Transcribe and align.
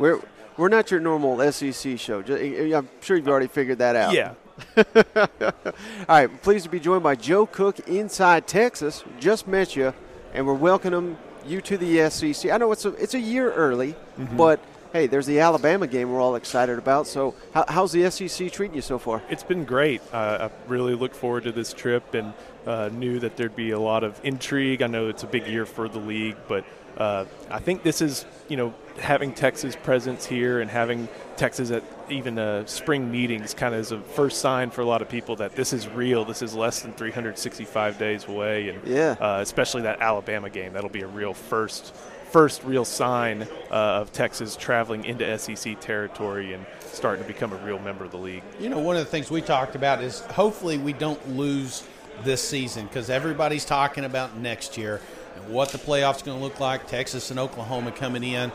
We're 0.00 0.18
we're 0.56 0.70
not 0.70 0.90
your 0.90 0.98
normal 0.98 1.52
SEC 1.52 1.98
show. 1.98 2.20
I'm 2.20 2.88
sure 3.02 3.16
you've 3.16 3.28
already 3.28 3.48
figured 3.48 3.78
that 3.78 3.96
out. 3.96 4.14
Yeah. 4.14 4.32
All 4.94 5.72
right, 6.08 6.42
pleased 6.42 6.64
to 6.64 6.70
be 6.70 6.80
joined 6.80 7.02
by 7.02 7.14
Joe 7.14 7.46
Cook 7.46 7.80
inside 7.80 8.46
Texas. 8.46 9.04
Just 9.20 9.46
met 9.46 9.76
you, 9.76 9.92
and 10.32 10.46
we're 10.46 10.54
welcoming 10.54 11.18
you 11.46 11.60
to 11.60 11.76
the 11.76 12.08
SEC. 12.10 12.50
I 12.50 12.56
know 12.56 12.72
it's 12.72 12.86
a 12.86 12.94
it's 12.94 13.12
a 13.12 13.20
year 13.20 13.52
early, 13.52 13.92
mm-hmm. 14.18 14.38
but 14.38 14.60
hey, 14.94 15.06
there's 15.06 15.26
the 15.26 15.40
Alabama 15.40 15.86
game 15.86 16.10
we're 16.10 16.20
all 16.20 16.34
excited 16.34 16.78
about. 16.78 17.06
So, 17.06 17.34
how, 17.52 17.66
how's 17.68 17.92
the 17.92 18.10
SEC 18.10 18.50
treating 18.50 18.76
you 18.76 18.82
so 18.82 18.98
far? 18.98 19.22
It's 19.28 19.44
been 19.44 19.64
great. 19.64 20.00
Uh, 20.12 20.48
I 20.48 20.68
really 20.68 20.94
look 20.94 21.14
forward 21.14 21.44
to 21.44 21.52
this 21.52 21.72
trip 21.74 22.14
and 22.14 22.32
uh, 22.66 22.88
knew 22.92 23.18
that 23.20 23.36
there'd 23.36 23.56
be 23.56 23.70
a 23.70 23.80
lot 23.80 24.04
of 24.04 24.18
intrigue. 24.24 24.82
I 24.82 24.86
know 24.86 25.08
it's 25.08 25.22
a 25.22 25.26
big 25.26 25.46
year 25.46 25.66
for 25.66 25.88
the 25.88 25.98
league, 25.98 26.36
but 26.48 26.64
uh, 26.96 27.24
I 27.50 27.58
think 27.60 27.82
this 27.82 28.00
is, 28.02 28.24
you 28.48 28.56
know, 28.56 28.74
having 28.98 29.32
Texas 29.32 29.76
presence 29.76 30.26
here 30.26 30.60
and 30.60 30.70
having 30.70 31.08
Texas 31.36 31.70
at 31.70 31.82
even 32.10 32.38
uh, 32.38 32.66
spring 32.66 33.10
meetings 33.10 33.54
kind 33.54 33.74
of 33.74 33.80
is 33.80 33.92
a 33.92 34.00
first 34.00 34.40
sign 34.40 34.70
for 34.70 34.82
a 34.82 34.84
lot 34.84 35.00
of 35.00 35.08
people 35.08 35.36
that 35.36 35.56
this 35.56 35.72
is 35.72 35.88
real. 35.88 36.24
This 36.24 36.42
is 36.42 36.54
less 36.54 36.82
than 36.82 36.92
365 36.92 37.98
days 37.98 38.26
away, 38.28 38.68
and 38.68 38.86
yeah. 38.86 39.16
uh, 39.20 39.38
especially 39.40 39.82
that 39.82 40.00
Alabama 40.00 40.50
game. 40.50 40.72
That'll 40.72 40.90
be 40.90 41.02
a 41.02 41.08
real 41.08 41.34
first 41.34 41.94
first 42.30 42.62
real 42.62 42.84
sign 42.84 43.42
uh, 43.42 43.74
of 43.74 44.12
Texas 44.12 44.54
traveling 44.54 45.04
into 45.04 45.36
SEC 45.36 45.80
territory 45.80 46.52
and 46.52 46.64
starting 46.80 47.24
to 47.24 47.26
become 47.26 47.52
a 47.52 47.56
real 47.56 47.78
member 47.80 48.04
of 48.04 48.12
the 48.12 48.18
league. 48.18 48.44
You 48.60 48.68
know, 48.68 48.78
one 48.78 48.96
of 48.96 49.04
the 49.04 49.10
things 49.10 49.32
we 49.32 49.42
talked 49.42 49.74
about 49.74 50.00
is 50.00 50.20
hopefully 50.20 50.78
we 50.78 50.92
don't 50.92 51.36
lose 51.36 51.82
this 52.22 52.46
season 52.46 52.86
because 52.86 53.10
everybody's 53.10 53.64
talking 53.64 54.04
about 54.04 54.36
next 54.36 54.76
year 54.78 55.00
and 55.00 55.00
what 55.48 55.70
the 55.70 55.78
playoffs 55.78 56.24
going 56.24 56.38
to 56.38 56.42
look 56.42 56.60
like. 56.60 56.86
Texas 56.86 57.30
and 57.30 57.38
Oklahoma 57.38 57.92
coming 57.92 58.24
in. 58.24 58.50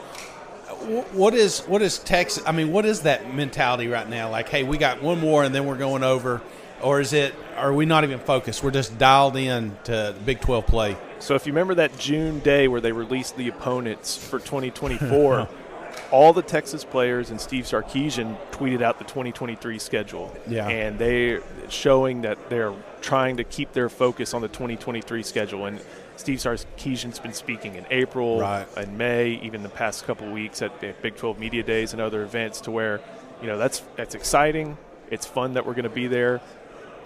What 1.13 1.33
is 1.33 1.59
what 1.61 1.81
is 1.81 1.99
Texas? 1.99 2.43
I 2.45 2.51
mean, 2.51 2.71
what 2.71 2.85
is 2.85 3.01
that 3.01 3.33
mentality 3.33 3.87
right 3.87 4.07
now? 4.09 4.29
Like, 4.29 4.49
hey, 4.49 4.63
we 4.63 4.77
got 4.77 5.01
one 5.01 5.19
more 5.19 5.43
and 5.43 5.53
then 5.53 5.65
we're 5.65 5.77
going 5.77 6.03
over, 6.03 6.41
or 6.81 6.99
is 6.99 7.13
it? 7.13 7.33
Are 7.55 7.73
we 7.73 7.85
not 7.85 8.03
even 8.03 8.19
focused? 8.19 8.63
We're 8.63 8.71
just 8.71 8.97
dialed 8.97 9.37
in 9.37 9.77
to 9.85 10.15
Big 10.25 10.41
Twelve 10.41 10.65
play. 10.67 10.97
So 11.19 11.35
if 11.35 11.45
you 11.45 11.53
remember 11.53 11.75
that 11.75 11.97
June 11.97 12.39
day 12.39 12.67
where 12.67 12.81
they 12.81 12.91
released 12.91 13.37
the 13.37 13.47
opponents 13.47 14.17
for 14.17 14.39
2024, 14.39 15.47
all 16.11 16.33
the 16.33 16.41
Texas 16.41 16.83
players 16.83 17.29
and 17.29 17.39
Steve 17.39 17.65
Sarkisian 17.65 18.37
tweeted 18.51 18.81
out 18.81 18.99
the 18.99 19.05
2023 19.05 19.79
schedule. 19.79 20.35
Yeah. 20.47 20.67
And 20.67 20.97
they 20.97 21.39
showing 21.69 22.21
that 22.21 22.49
they're 22.49 22.73
trying 23.01 23.37
to 23.37 23.43
keep 23.43 23.73
their 23.73 23.89
focus 23.89 24.33
on 24.33 24.41
the 24.41 24.47
2023 24.47 25.23
schedule. 25.23 25.65
And 25.65 25.79
Steve 26.15 26.39
Sarkisian's 26.39 27.19
been 27.19 27.33
speaking 27.33 27.75
in 27.75 27.85
April 27.91 28.39
right. 28.39 28.67
and 28.77 28.97
May, 28.97 29.39
even 29.43 29.63
the 29.63 29.69
past 29.69 30.05
couple 30.05 30.31
weeks 30.31 30.61
at 30.61 30.79
the 30.79 30.93
Big 31.01 31.15
12 31.15 31.39
Media 31.39 31.63
Days 31.63 31.93
and 31.93 32.01
other 32.01 32.23
events 32.23 32.61
to 32.61 32.71
where, 32.71 33.01
you 33.41 33.47
know, 33.47 33.57
that's 33.57 33.81
that's 33.95 34.15
exciting. 34.15 34.77
It's 35.11 35.25
fun 35.25 35.53
that 35.53 35.65
we're 35.65 35.73
going 35.73 35.83
to 35.83 35.89
be 35.89 36.07
there 36.07 36.41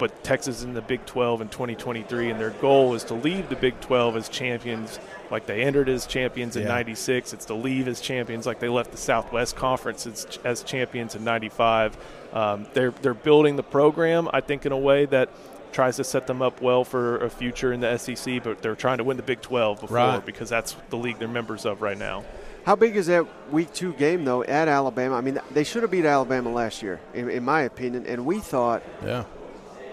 but 0.00 0.24
Texas 0.24 0.64
in 0.64 0.72
the 0.72 0.80
Big 0.80 1.04
12 1.04 1.42
in 1.42 1.48
2023, 1.48 2.30
and 2.30 2.40
their 2.40 2.50
goal 2.50 2.94
is 2.94 3.04
to 3.04 3.14
leave 3.14 3.50
the 3.50 3.54
Big 3.54 3.78
12 3.82 4.16
as 4.16 4.28
champions, 4.30 4.98
like 5.30 5.44
they 5.44 5.62
entered 5.62 5.90
as 5.90 6.06
champions 6.06 6.56
in 6.56 6.66
'96. 6.66 7.34
It's 7.34 7.44
to 7.44 7.54
leave 7.54 7.86
as 7.86 8.00
champions, 8.00 8.46
like 8.46 8.58
they 8.58 8.70
left 8.70 8.90
the 8.90 8.96
Southwest 8.96 9.54
Conference 9.54 10.06
as, 10.06 10.38
as 10.42 10.64
champions 10.64 11.14
in 11.14 11.22
'95. 11.22 11.98
Um, 12.32 12.66
they're 12.72 12.92
they're 13.02 13.14
building 13.14 13.56
the 13.56 13.62
program, 13.62 14.28
I 14.32 14.40
think, 14.40 14.64
in 14.64 14.72
a 14.72 14.78
way 14.78 15.04
that 15.06 15.28
tries 15.70 15.96
to 15.96 16.04
set 16.04 16.26
them 16.26 16.42
up 16.42 16.62
well 16.62 16.82
for 16.82 17.18
a 17.18 17.30
future 17.30 17.72
in 17.72 17.80
the 17.80 17.96
SEC, 17.96 18.42
but 18.42 18.60
they're 18.62 18.74
trying 18.74 18.98
to 18.98 19.04
win 19.04 19.18
the 19.18 19.22
Big 19.22 19.40
12 19.42 19.82
before 19.82 19.96
right. 19.96 20.26
because 20.26 20.48
that's 20.48 20.74
the 20.88 20.96
league 20.96 21.18
they're 21.18 21.28
members 21.28 21.64
of 21.64 21.80
right 21.82 21.98
now. 21.98 22.24
How 22.64 22.74
big 22.74 22.96
is 22.96 23.06
that 23.06 23.26
week 23.52 23.72
two 23.72 23.92
game 23.92 24.24
though 24.24 24.42
at 24.42 24.66
Alabama? 24.66 25.14
I 25.14 25.20
mean, 25.20 25.38
they 25.52 25.64
should 25.64 25.82
have 25.82 25.90
beat 25.90 26.06
Alabama 26.06 26.50
last 26.50 26.82
year, 26.82 27.00
in, 27.14 27.30
in 27.30 27.44
my 27.44 27.62
opinion, 27.62 28.06
and 28.06 28.24
we 28.24 28.40
thought, 28.40 28.82
yeah 29.04 29.24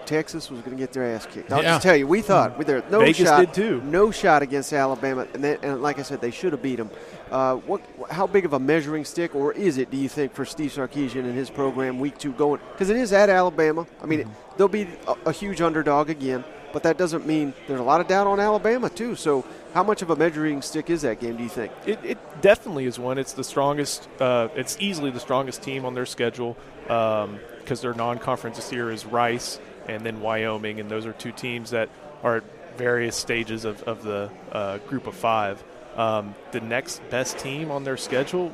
Texas 0.08 0.50
was 0.50 0.60
going 0.60 0.74
to 0.74 0.80
get 0.80 0.92
their 0.92 1.04
ass 1.04 1.26
kicked. 1.26 1.52
I'll 1.52 1.62
yeah. 1.62 1.72
just 1.72 1.82
tell 1.82 1.94
you, 1.94 2.06
we 2.06 2.22
thought 2.22 2.56
we 2.56 2.64
there 2.64 2.82
no 2.90 3.00
Vegas 3.00 3.28
shot, 3.28 3.40
did 3.40 3.52
too. 3.52 3.82
no 3.82 4.10
shot 4.10 4.40
against 4.40 4.72
Alabama, 4.72 5.28
and, 5.34 5.44
then, 5.44 5.58
and 5.62 5.82
like 5.82 5.98
I 5.98 6.02
said, 6.02 6.22
they 6.22 6.30
should 6.30 6.52
have 6.52 6.62
beat 6.62 6.76
them. 6.76 6.90
Uh, 7.30 7.56
what, 7.56 7.82
how 8.10 8.26
big 8.26 8.46
of 8.46 8.54
a 8.54 8.58
measuring 8.58 9.04
stick, 9.04 9.34
or 9.34 9.52
is 9.52 9.76
it? 9.76 9.90
Do 9.90 9.98
you 9.98 10.08
think 10.08 10.32
for 10.32 10.46
Steve 10.46 10.72
Sarkisian 10.72 11.24
and 11.24 11.34
his 11.34 11.50
program, 11.50 12.00
week 12.00 12.16
two 12.16 12.32
going 12.32 12.60
because 12.72 12.88
it 12.88 12.96
is 12.96 13.12
at 13.12 13.28
Alabama. 13.28 13.86
I 14.02 14.06
mean, 14.06 14.20
mm-hmm. 14.20 14.30
it, 14.30 14.56
they'll 14.56 14.68
be 14.68 14.88
a, 15.06 15.14
a 15.26 15.32
huge 15.32 15.60
underdog 15.60 16.08
again, 16.08 16.42
but 16.72 16.82
that 16.84 16.96
doesn't 16.96 17.26
mean 17.26 17.52
there's 17.66 17.80
a 17.80 17.84
lot 17.84 18.00
of 18.00 18.08
doubt 18.08 18.26
on 18.26 18.40
Alabama 18.40 18.88
too. 18.88 19.14
So 19.14 19.44
how 19.74 19.84
much 19.84 20.00
of 20.00 20.08
a 20.08 20.16
measuring 20.16 20.62
stick 20.62 20.88
is 20.88 21.02
that 21.02 21.20
game? 21.20 21.36
Do 21.36 21.42
you 21.42 21.50
think? 21.50 21.70
It, 21.84 21.98
it 22.02 22.40
definitely 22.40 22.86
is 22.86 22.98
one. 22.98 23.18
It's 23.18 23.34
the 23.34 23.44
strongest. 23.44 24.08
Uh, 24.18 24.48
it's 24.54 24.78
easily 24.80 25.10
the 25.10 25.20
strongest 25.20 25.62
team 25.62 25.84
on 25.84 25.92
their 25.92 26.06
schedule 26.06 26.56
because 26.82 27.24
um, 27.24 27.38
their 27.82 27.92
non-conference 27.92 28.56
this 28.56 28.72
year 28.72 28.90
is 28.90 29.04
Rice 29.04 29.60
and 29.88 30.04
then 30.04 30.20
Wyoming, 30.20 30.80
and 30.80 30.90
those 30.90 31.06
are 31.06 31.12
two 31.12 31.32
teams 31.32 31.70
that 31.70 31.88
are 32.22 32.38
at 32.38 32.44
various 32.76 33.16
stages 33.16 33.64
of, 33.64 33.82
of 33.82 34.02
the 34.02 34.30
uh, 34.52 34.78
group 34.78 35.06
of 35.06 35.14
five. 35.14 35.62
Um, 35.96 36.34
the 36.52 36.60
next 36.60 37.02
best 37.10 37.38
team 37.38 37.70
on 37.70 37.84
their 37.84 37.96
schedule 37.96 38.52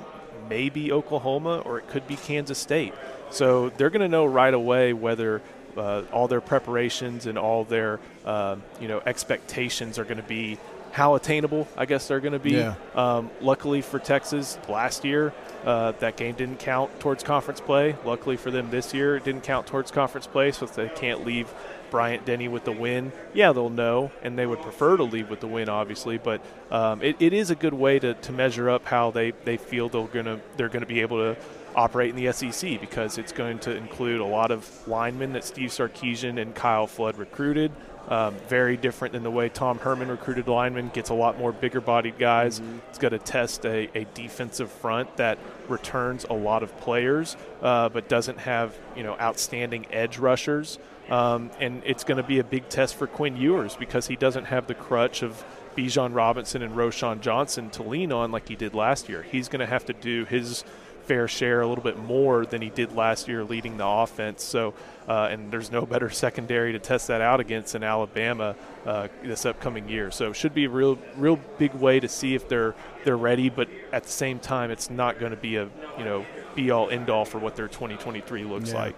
may 0.48 0.70
be 0.70 0.92
Oklahoma 0.92 1.58
or 1.58 1.78
it 1.78 1.88
could 1.88 2.06
be 2.06 2.16
Kansas 2.16 2.58
State. 2.58 2.94
So 3.30 3.70
they're 3.70 3.90
going 3.90 4.02
to 4.02 4.08
know 4.08 4.24
right 4.24 4.52
away 4.52 4.92
whether 4.92 5.42
uh, 5.76 6.02
all 6.12 6.28
their 6.28 6.40
preparations 6.40 7.26
and 7.26 7.36
all 7.36 7.64
their 7.64 8.00
uh, 8.24 8.56
you 8.80 8.88
know 8.88 9.02
expectations 9.04 9.98
are 9.98 10.04
going 10.04 10.18
to 10.18 10.22
be 10.22 10.58
how 10.94 11.16
attainable 11.16 11.66
I 11.76 11.86
guess 11.86 12.06
they're 12.06 12.20
going 12.20 12.34
to 12.34 12.38
be. 12.38 12.52
Yeah. 12.52 12.76
Um, 12.94 13.30
luckily 13.40 13.82
for 13.82 13.98
Texas, 13.98 14.58
last 14.68 15.04
year 15.04 15.34
uh, 15.64 15.92
that 15.98 16.16
game 16.16 16.34
didn't 16.34 16.60
count 16.60 17.00
towards 17.00 17.24
conference 17.24 17.60
play. 17.60 17.96
Luckily 18.04 18.36
for 18.36 18.50
them 18.50 18.70
this 18.70 18.94
year, 18.94 19.16
it 19.16 19.24
didn't 19.24 19.42
count 19.42 19.66
towards 19.66 19.90
conference 19.90 20.26
play, 20.26 20.52
so 20.52 20.66
if 20.66 20.74
they 20.74 20.88
can't 20.88 21.26
leave 21.26 21.52
Bryant 21.90 22.24
Denny 22.24 22.48
with 22.48 22.64
the 22.64 22.72
win, 22.72 23.12
yeah, 23.32 23.52
they'll 23.52 23.70
know, 23.70 24.10
and 24.22 24.38
they 24.38 24.46
would 24.46 24.60
prefer 24.60 24.96
to 24.96 25.02
leave 25.02 25.30
with 25.30 25.40
the 25.40 25.46
win, 25.46 25.68
obviously. 25.68 26.18
But 26.18 26.42
um, 26.70 27.02
it, 27.02 27.16
it 27.18 27.32
is 27.32 27.50
a 27.50 27.54
good 27.54 27.74
way 27.74 27.98
to, 27.98 28.14
to 28.14 28.32
measure 28.32 28.70
up 28.70 28.84
how 28.84 29.10
they, 29.10 29.30
they 29.30 29.56
feel 29.56 29.88
they're 29.88 30.06
gonna 30.06 30.40
they're 30.56 30.68
gonna 30.68 30.86
be 30.86 31.00
able 31.00 31.34
to 31.34 31.40
operate 31.76 32.10
in 32.10 32.16
the 32.16 32.32
SEC 32.32 32.80
because 32.80 33.18
it's 33.18 33.32
going 33.32 33.58
to 33.60 33.76
include 33.76 34.20
a 34.20 34.24
lot 34.24 34.50
of 34.50 34.86
linemen 34.86 35.32
that 35.32 35.44
Steve 35.44 35.70
Sarkisian 35.70 36.40
and 36.40 36.54
Kyle 36.54 36.86
Flood 36.86 37.16
recruited. 37.18 37.72
Um, 38.08 38.34
very 38.48 38.76
different 38.76 39.12
than 39.12 39.22
the 39.22 39.30
way 39.30 39.48
Tom 39.48 39.78
Herman 39.78 40.08
recruited 40.08 40.46
linemen. 40.46 40.90
Gets 40.92 41.08
a 41.08 41.14
lot 41.14 41.38
more 41.38 41.52
bigger 41.52 41.80
bodied 41.80 42.18
guys. 42.18 42.60
Mm-hmm. 42.60 42.78
It's 42.90 42.98
got 42.98 43.10
to 43.10 43.18
test 43.18 43.64
a, 43.64 43.88
a, 43.98 44.04
defensive 44.12 44.70
front 44.70 45.16
that 45.16 45.38
returns 45.68 46.26
a 46.28 46.34
lot 46.34 46.62
of 46.62 46.76
players, 46.80 47.34
uh, 47.62 47.88
but 47.88 48.08
doesn't 48.08 48.38
have 48.40 48.76
you 48.94 49.04
know 49.04 49.16
outstanding 49.18 49.86
edge 49.90 50.18
rushers. 50.18 50.78
Um, 51.08 51.50
and 51.60 51.82
it's 51.84 52.04
going 52.04 52.16
to 52.16 52.22
be 52.22 52.38
a 52.38 52.44
big 52.44 52.68
test 52.68 52.94
for 52.94 53.06
Quinn 53.06 53.36
Ewers 53.36 53.76
because 53.76 54.06
he 54.06 54.16
doesn't 54.16 54.44
have 54.44 54.66
the 54.66 54.74
crutch 54.74 55.22
of 55.22 55.44
Bijan 55.76 56.14
Robinson 56.14 56.62
and 56.62 56.74
Roschon 56.74 57.20
Johnson 57.20 57.70
to 57.70 57.82
lean 57.82 58.12
on 58.12 58.32
like 58.32 58.48
he 58.48 58.56
did 58.56 58.74
last 58.74 59.08
year. 59.08 59.22
He's 59.22 59.48
going 59.48 59.60
to 59.60 59.66
have 59.66 59.84
to 59.86 59.92
do 59.92 60.24
his 60.24 60.64
fair 61.06 61.28
share, 61.28 61.60
a 61.60 61.66
little 61.66 61.84
bit 61.84 61.98
more 61.98 62.46
than 62.46 62.62
he 62.62 62.70
did 62.70 62.94
last 62.94 63.28
year, 63.28 63.44
leading 63.44 63.76
the 63.76 63.86
offense. 63.86 64.42
So, 64.42 64.74
uh, 65.08 65.28
and 65.30 65.50
there's 65.50 65.70
no 65.70 65.86
better 65.86 66.10
secondary 66.24 66.72
to 66.72 66.78
test 66.78 67.08
that 67.08 67.20
out 67.20 67.40
against 67.40 67.74
in 67.74 67.82
Alabama 67.82 68.56
uh, 68.86 69.08
this 69.22 69.46
upcoming 69.46 69.88
year. 69.88 70.10
So, 70.10 70.30
it 70.30 70.36
should 70.36 70.54
be 70.54 70.64
a 70.64 70.70
real, 70.70 70.98
real 71.16 71.38
big 71.58 71.74
way 71.74 72.00
to 72.00 72.08
see 72.08 72.34
if 72.34 72.48
they're 72.48 72.74
they're 73.04 73.16
ready. 73.16 73.50
But 73.50 73.68
at 73.92 74.04
the 74.04 74.10
same 74.10 74.38
time, 74.38 74.70
it's 74.70 74.90
not 74.90 75.18
going 75.18 75.32
to 75.32 75.36
be 75.36 75.56
a 75.56 75.68
you 75.98 76.04
know 76.04 76.24
be 76.54 76.70
all 76.70 76.90
end 76.90 77.10
all 77.10 77.24
for 77.24 77.38
what 77.38 77.56
their 77.56 77.68
2023 77.68 78.44
looks 78.44 78.70
yeah. 78.70 78.78
like. 78.78 78.96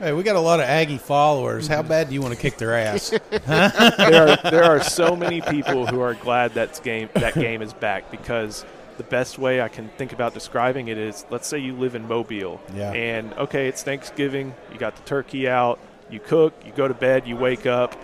Hey, 0.00 0.14
we 0.14 0.22
got 0.22 0.36
a 0.36 0.40
lot 0.40 0.60
of 0.60 0.66
Aggie 0.66 0.96
followers. 0.96 1.68
How 1.68 1.82
bad 1.82 2.08
do 2.08 2.14
you 2.14 2.22
want 2.22 2.32
to 2.32 2.40
kick 2.40 2.56
their 2.56 2.74
ass? 2.74 3.10
there, 3.30 4.28
are, 4.28 4.50
there 4.50 4.64
are 4.64 4.82
so 4.82 5.14
many 5.14 5.42
people 5.42 5.86
who 5.86 6.00
are 6.00 6.14
glad 6.14 6.54
that 6.54 6.82
game 6.82 7.10
that 7.16 7.34
game 7.34 7.60
is 7.60 7.74
back 7.74 8.10
because 8.10 8.64
the 9.00 9.04
best 9.04 9.38
way 9.38 9.62
I 9.62 9.68
can 9.68 9.88
think 9.96 10.12
about 10.12 10.34
describing 10.34 10.88
it 10.88 10.98
is 10.98 11.24
let's 11.30 11.48
say 11.48 11.56
you 11.56 11.74
live 11.74 11.94
in 11.94 12.06
Mobile. 12.06 12.60
Yeah. 12.74 12.92
And 12.92 13.32
okay, 13.32 13.66
it's 13.66 13.82
Thanksgiving, 13.82 14.54
you 14.70 14.78
got 14.78 14.94
the 14.94 15.02
turkey 15.04 15.48
out, 15.48 15.78
you 16.10 16.20
cook, 16.20 16.52
you 16.66 16.72
go 16.72 16.86
to 16.86 16.92
bed, 16.92 17.26
you 17.26 17.34
wake 17.34 17.64
up, 17.64 17.96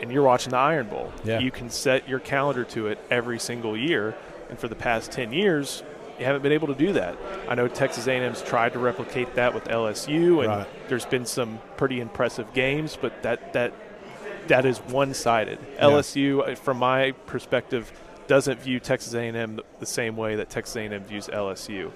and 0.00 0.12
you're 0.12 0.22
watching 0.22 0.52
the 0.52 0.56
Iron 0.58 0.86
Bowl. 0.86 1.12
Yeah. 1.24 1.40
You 1.40 1.50
can 1.50 1.70
set 1.70 2.08
your 2.08 2.20
calendar 2.20 2.62
to 2.66 2.86
it 2.86 3.00
every 3.10 3.40
single 3.40 3.76
year. 3.76 4.14
And 4.48 4.56
for 4.56 4.68
the 4.68 4.76
past 4.76 5.10
10 5.10 5.32
years, 5.32 5.82
you 6.20 6.24
haven't 6.24 6.42
been 6.42 6.52
able 6.52 6.68
to 6.68 6.74
do 6.74 6.92
that. 6.92 7.16
I 7.48 7.56
know 7.56 7.66
Texas 7.66 8.06
A&M's 8.06 8.40
tried 8.40 8.74
to 8.74 8.78
replicate 8.78 9.34
that 9.34 9.54
with 9.54 9.64
LSU, 9.64 10.38
and 10.38 10.48
right. 10.48 10.88
there's 10.88 11.04
been 11.04 11.26
some 11.26 11.58
pretty 11.76 12.00
impressive 12.00 12.54
games, 12.54 12.96
but 13.00 13.22
that 13.24 13.52
that 13.54 13.72
that 14.46 14.64
is 14.64 14.78
one-sided. 14.78 15.58
Yeah. 15.74 15.82
LSU, 15.82 16.48
uh, 16.48 16.54
from 16.54 16.78
my 16.78 17.12
perspective, 17.26 17.92
doesn't 18.28 18.60
view 18.60 18.78
Texas 18.78 19.14
A&M 19.14 19.60
the 19.80 19.86
same 19.86 20.16
way 20.16 20.36
that 20.36 20.48
Texas 20.50 20.76
A&M 20.76 21.02
views 21.04 21.26
LSU. 21.28 21.90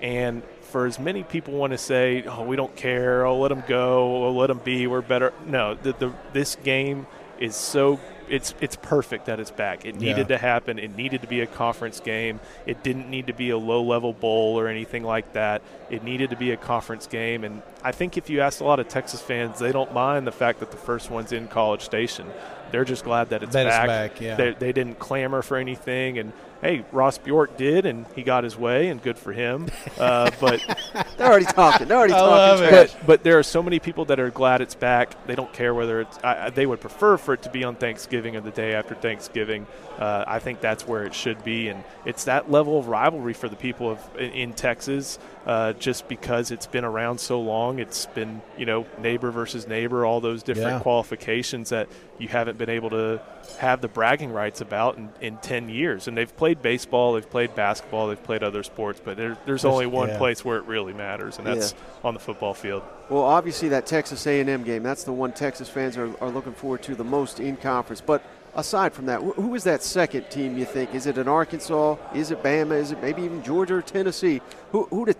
And 0.00 0.42
for 0.62 0.86
as 0.86 0.98
many 0.98 1.22
people 1.22 1.54
want 1.54 1.72
to 1.72 1.78
say, 1.78 2.24
"Oh, 2.26 2.42
we 2.44 2.56
don't 2.56 2.74
care. 2.74 3.26
Oh, 3.26 3.38
let 3.38 3.48
them 3.48 3.62
go. 3.68 4.24
Oh, 4.26 4.32
let 4.32 4.46
them 4.46 4.60
be. 4.64 4.86
We're 4.86 5.02
better." 5.02 5.32
No, 5.46 5.74
the, 5.74 5.92
the, 5.92 6.12
this 6.32 6.56
game 6.56 7.06
is 7.38 7.54
so 7.54 8.00
it's 8.28 8.54
it's 8.60 8.76
perfect 8.76 9.26
that 9.26 9.38
it's 9.38 9.50
back. 9.50 9.84
It 9.84 9.96
needed 9.96 10.28
Yeah. 10.30 10.36
to 10.36 10.38
happen. 10.38 10.78
It 10.78 10.96
needed 10.96 11.20
to 11.22 11.28
be 11.28 11.40
a 11.40 11.46
conference 11.46 12.00
game. 12.00 12.40
It 12.66 12.82
didn't 12.82 13.10
need 13.10 13.26
to 13.28 13.32
be 13.32 13.50
a 13.50 13.58
low 13.58 13.82
level 13.82 14.12
bowl 14.12 14.58
or 14.58 14.66
anything 14.68 15.02
like 15.04 15.34
that. 15.34 15.60
It 15.90 16.02
needed 16.02 16.30
to 16.30 16.36
be 16.36 16.50
a 16.52 16.56
conference 16.56 17.06
game. 17.06 17.44
And 17.44 17.62
I 17.84 17.92
think 17.92 18.16
if 18.16 18.30
you 18.30 18.40
ask 18.40 18.60
a 18.60 18.64
lot 18.64 18.80
of 18.80 18.88
Texas 18.88 19.20
fans, 19.20 19.58
they 19.58 19.70
don't 19.72 19.92
mind 19.92 20.26
the 20.26 20.32
fact 20.32 20.60
that 20.60 20.70
the 20.70 20.76
first 20.76 21.10
one's 21.10 21.32
in 21.32 21.46
College 21.48 21.82
Station. 21.82 22.26
They're 22.72 22.84
just 22.84 23.04
glad 23.04 23.30
that 23.30 23.42
it's 23.42 23.52
That 23.52 23.64
back. 23.64 23.86
back, 23.86 24.20
yeah. 24.20 24.34
They, 24.36 24.50
they 24.52 24.72
didn't 24.72 24.98
clamor 24.98 25.42
for 25.42 25.56
anything. 25.56 26.18
And 26.18 26.32
hey, 26.62 26.84
Ross 26.92 27.18
Bjork 27.18 27.56
did, 27.56 27.84
and 27.86 28.06
he 28.14 28.22
got 28.22 28.44
his 28.44 28.56
way, 28.56 28.88
and 28.88 29.02
good 29.02 29.18
for 29.18 29.32
him. 29.32 29.66
Uh, 29.98 30.30
but 30.40 30.60
They're 31.18 31.26
already 31.28 31.44
talking. 31.44 31.88
They're 31.88 31.98
already 31.98 32.14
I 32.14 32.18
talking 32.18 32.30
love 32.36 32.62
it. 32.62 32.70
but, 32.70 33.06
but 33.06 33.22
there 33.24 33.38
are 33.38 33.42
so 33.42 33.62
many 33.62 33.78
people 33.80 34.04
that 34.06 34.18
are 34.20 34.30
glad 34.30 34.60
it's 34.60 34.74
back. 34.74 35.26
They 35.26 35.34
don't 35.34 35.52
care 35.52 35.74
whether 35.74 36.00
it's. 36.00 36.18
I, 36.24 36.46
I- 36.46 36.50
they 36.50 36.66
would 36.66 36.80
prefer 36.80 37.16
for 37.16 37.34
it 37.34 37.42
to 37.42 37.50
be 37.50 37.64
on 37.64 37.74
Thanksgiving 37.76 38.36
or 38.36 38.40
the 38.40 38.50
day 38.50 38.74
after 38.74 38.94
Thanksgiving. 38.94 39.66
Uh, 39.98 40.24
I 40.26 40.38
think 40.38 40.60
that's 40.60 40.86
where 40.86 41.04
it 41.04 41.14
should 41.14 41.42
be, 41.44 41.68
and 41.68 41.82
it's 42.06 42.24
that 42.24 42.50
level 42.50 42.78
of 42.78 42.88
rivalry 42.88 43.34
for 43.34 43.48
the 43.48 43.56
people 43.56 43.90
of 43.90 44.16
in, 44.16 44.30
in 44.30 44.52
Texas. 44.52 45.18
Uh, 45.44 45.72
just 45.72 46.06
because 46.06 46.52
it's 46.52 46.66
been 46.68 46.84
around 46.84 47.18
so 47.18 47.40
long, 47.40 47.80
it's 47.80 48.06
been 48.06 48.40
you 48.56 48.64
know 48.66 48.86
neighbor 49.00 49.30
versus 49.32 49.66
neighbor, 49.66 50.06
all 50.06 50.20
those 50.20 50.42
different 50.44 50.68
Yeah. 50.68 50.80
qualifications 50.80 51.70
that 51.70 51.88
you 52.18 52.28
haven't 52.28 52.58
been 52.58 52.70
able 52.70 52.90
to 52.90 53.20
have 53.58 53.80
the 53.80 53.88
bragging 53.88 54.32
rights 54.32 54.60
about 54.60 54.96
in, 54.98 55.10
in 55.20 55.36
10 55.38 55.68
years. 55.68 56.06
And 56.06 56.16
they've 56.16 56.34
played 56.36 56.51
baseball, 56.60 57.14
they've 57.14 57.30
played 57.30 57.54
basketball, 57.54 58.08
they've 58.08 58.22
played 58.22 58.42
other 58.42 58.62
sports, 58.62 59.00
but 59.02 59.16
there, 59.16 59.38
there's 59.46 59.64
only 59.64 59.86
one 59.86 60.08
yeah. 60.08 60.18
place 60.18 60.44
where 60.44 60.58
it 60.58 60.64
really 60.64 60.92
matters, 60.92 61.38
and 61.38 61.46
that's 61.46 61.74
on 62.04 62.14
the 62.14 62.20
football 62.20 62.52
field. 62.52 62.82
Well, 63.08 63.22
obviously 63.22 63.68
that 63.70 63.86
Texas 63.86 64.26
A&M 64.26 64.64
game, 64.64 64.82
that's 64.82 65.04
the 65.04 65.12
one 65.12 65.32
Texas 65.32 65.68
fans 65.68 65.96
are, 65.96 66.14
are 66.20 66.30
looking 66.30 66.52
forward 66.52 66.82
to 66.82 66.94
the 66.94 67.04
most 67.04 67.40
in 67.40 67.56
conference. 67.56 68.00
But 68.00 68.22
aside 68.54 68.92
from 68.92 69.06
that, 69.06 69.20
wh- 69.20 69.34
who 69.36 69.54
is 69.54 69.64
that 69.64 69.82
second 69.82 70.30
team 70.30 70.58
you 70.58 70.64
think? 70.64 70.94
Is 70.94 71.06
it 71.06 71.18
an 71.18 71.28
Arkansas? 71.28 71.96
Is 72.14 72.30
it 72.30 72.42
Bama? 72.42 72.78
Is 72.78 72.92
it 72.92 73.00
maybe 73.00 73.22
even 73.22 73.42
Georgia 73.42 73.76
or 73.76 73.82
Tennessee? 73.82 74.40
Who, 74.72 74.84
who 74.86 75.06
do 75.06 75.14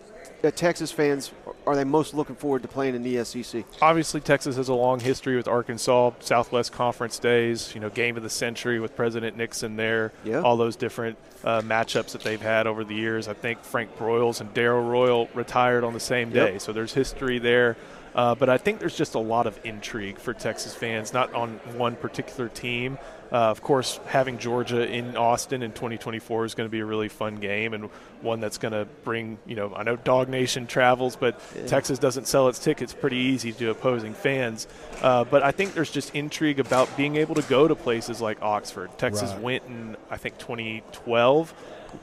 Texas 0.51 0.91
fans 0.91 1.31
are 1.67 1.77
they 1.77 1.85
most 1.85 2.15
looking 2.15 2.35
forward 2.35 2.63
to 2.63 2.69
playing 2.69 2.97
in 2.97 3.03
the 3.05 3.25
SEC? 3.25 3.65
Obviously, 3.81 4.21
Texas 4.21 4.57
has 4.57 4.69
a 4.69 4.75
long 4.75 4.99
history 4.99 5.37
with 5.37 5.47
Arkansas, 5.47 6.11
Southwest 6.19 6.73
Conference 6.73 7.19
days, 7.21 7.73
you 7.75 7.81
know, 7.81 7.89
game 7.89 8.17
of 8.17 8.25
the 8.25 8.31
century 8.31 8.81
with 8.81 8.97
President 8.97 9.37
Nixon 9.37 9.77
there, 9.77 10.13
Yeah. 10.25 10.41
all 10.41 10.57
those 10.57 10.75
different 10.75 11.17
uh, 11.45 11.61
matchups 11.61 12.11
that 12.13 12.23
they've 12.23 12.41
had 12.43 12.67
over 12.67 12.83
the 12.83 12.95
years. 12.95 13.29
I 13.29 13.35
think 13.35 13.63
Frank 13.63 13.97
Broyles 13.97 14.41
and 14.41 14.53
Darrell 14.55 14.83
Royal 14.85 15.29
retired 15.35 15.85
on 15.85 15.93
the 15.93 16.01
same 16.01 16.31
day, 16.31 16.53
Yep. 16.55 16.61
so 16.63 16.73
there's 16.73 16.95
history 16.95 17.39
there. 17.39 17.77
Uh, 18.15 18.35
but 18.35 18.49
I 18.51 18.59
think 18.59 18.79
there's 18.79 18.97
just 18.97 19.15
a 19.15 19.19
lot 19.19 19.47
of 19.47 19.59
intrigue 19.65 20.19
for 20.19 20.35
Texas 20.35 20.75
fans, 20.75 21.13
not 21.13 21.33
on 21.35 21.59
one 21.77 21.97
particular 21.97 22.49
team. 22.49 22.99
Uh, 23.31 23.37
of 23.51 23.63
course, 23.63 23.99
having 24.07 24.37
Georgia 24.37 24.87
in 24.87 25.17
Austin 25.17 25.63
in 25.63 25.73
2024 25.73 26.45
is 26.45 26.55
going 26.55 26.69
to 26.69 26.71
be 26.71 26.81
a 26.81 26.85
really 26.85 27.09
fun 27.09 27.37
game 27.37 27.73
and 27.73 27.85
one 28.21 28.41
that's 28.41 28.59
going 28.59 28.73
to 28.73 28.87
bring, 29.05 29.39
you 29.47 29.57
know, 29.57 29.75
I 29.75 29.85
know 29.85 29.97
Dawg 29.97 30.29
Nation 30.29 30.67
travels, 30.67 31.17
but 31.17 31.41
Texas 31.67 31.99
doesn't 31.99 32.27
sell 32.27 32.49
its 32.49 32.59
tickets 32.59 32.93
pretty 32.93 33.17
easy 33.17 33.53
to 33.53 33.71
opposing 33.71 34.13
fans. 34.13 34.69
Uh, 35.01 35.25
but 35.25 35.43
I 35.43 35.51
think 35.51 35.73
there's 35.73 35.91
just 35.91 36.15
intrigue 36.15 36.61
about 36.61 36.95
being 36.95 37.17
able 37.17 37.35
to 37.37 37.43
go 37.43 37.67
to 37.67 37.75
places 37.75 38.21
like 38.21 38.43
Oxford. 38.43 38.91
Texas 38.99 39.31
Right. 39.33 39.41
went 39.41 39.65
in, 39.67 39.97
I 40.11 40.19
think, 40.19 40.37
2012 40.37 41.55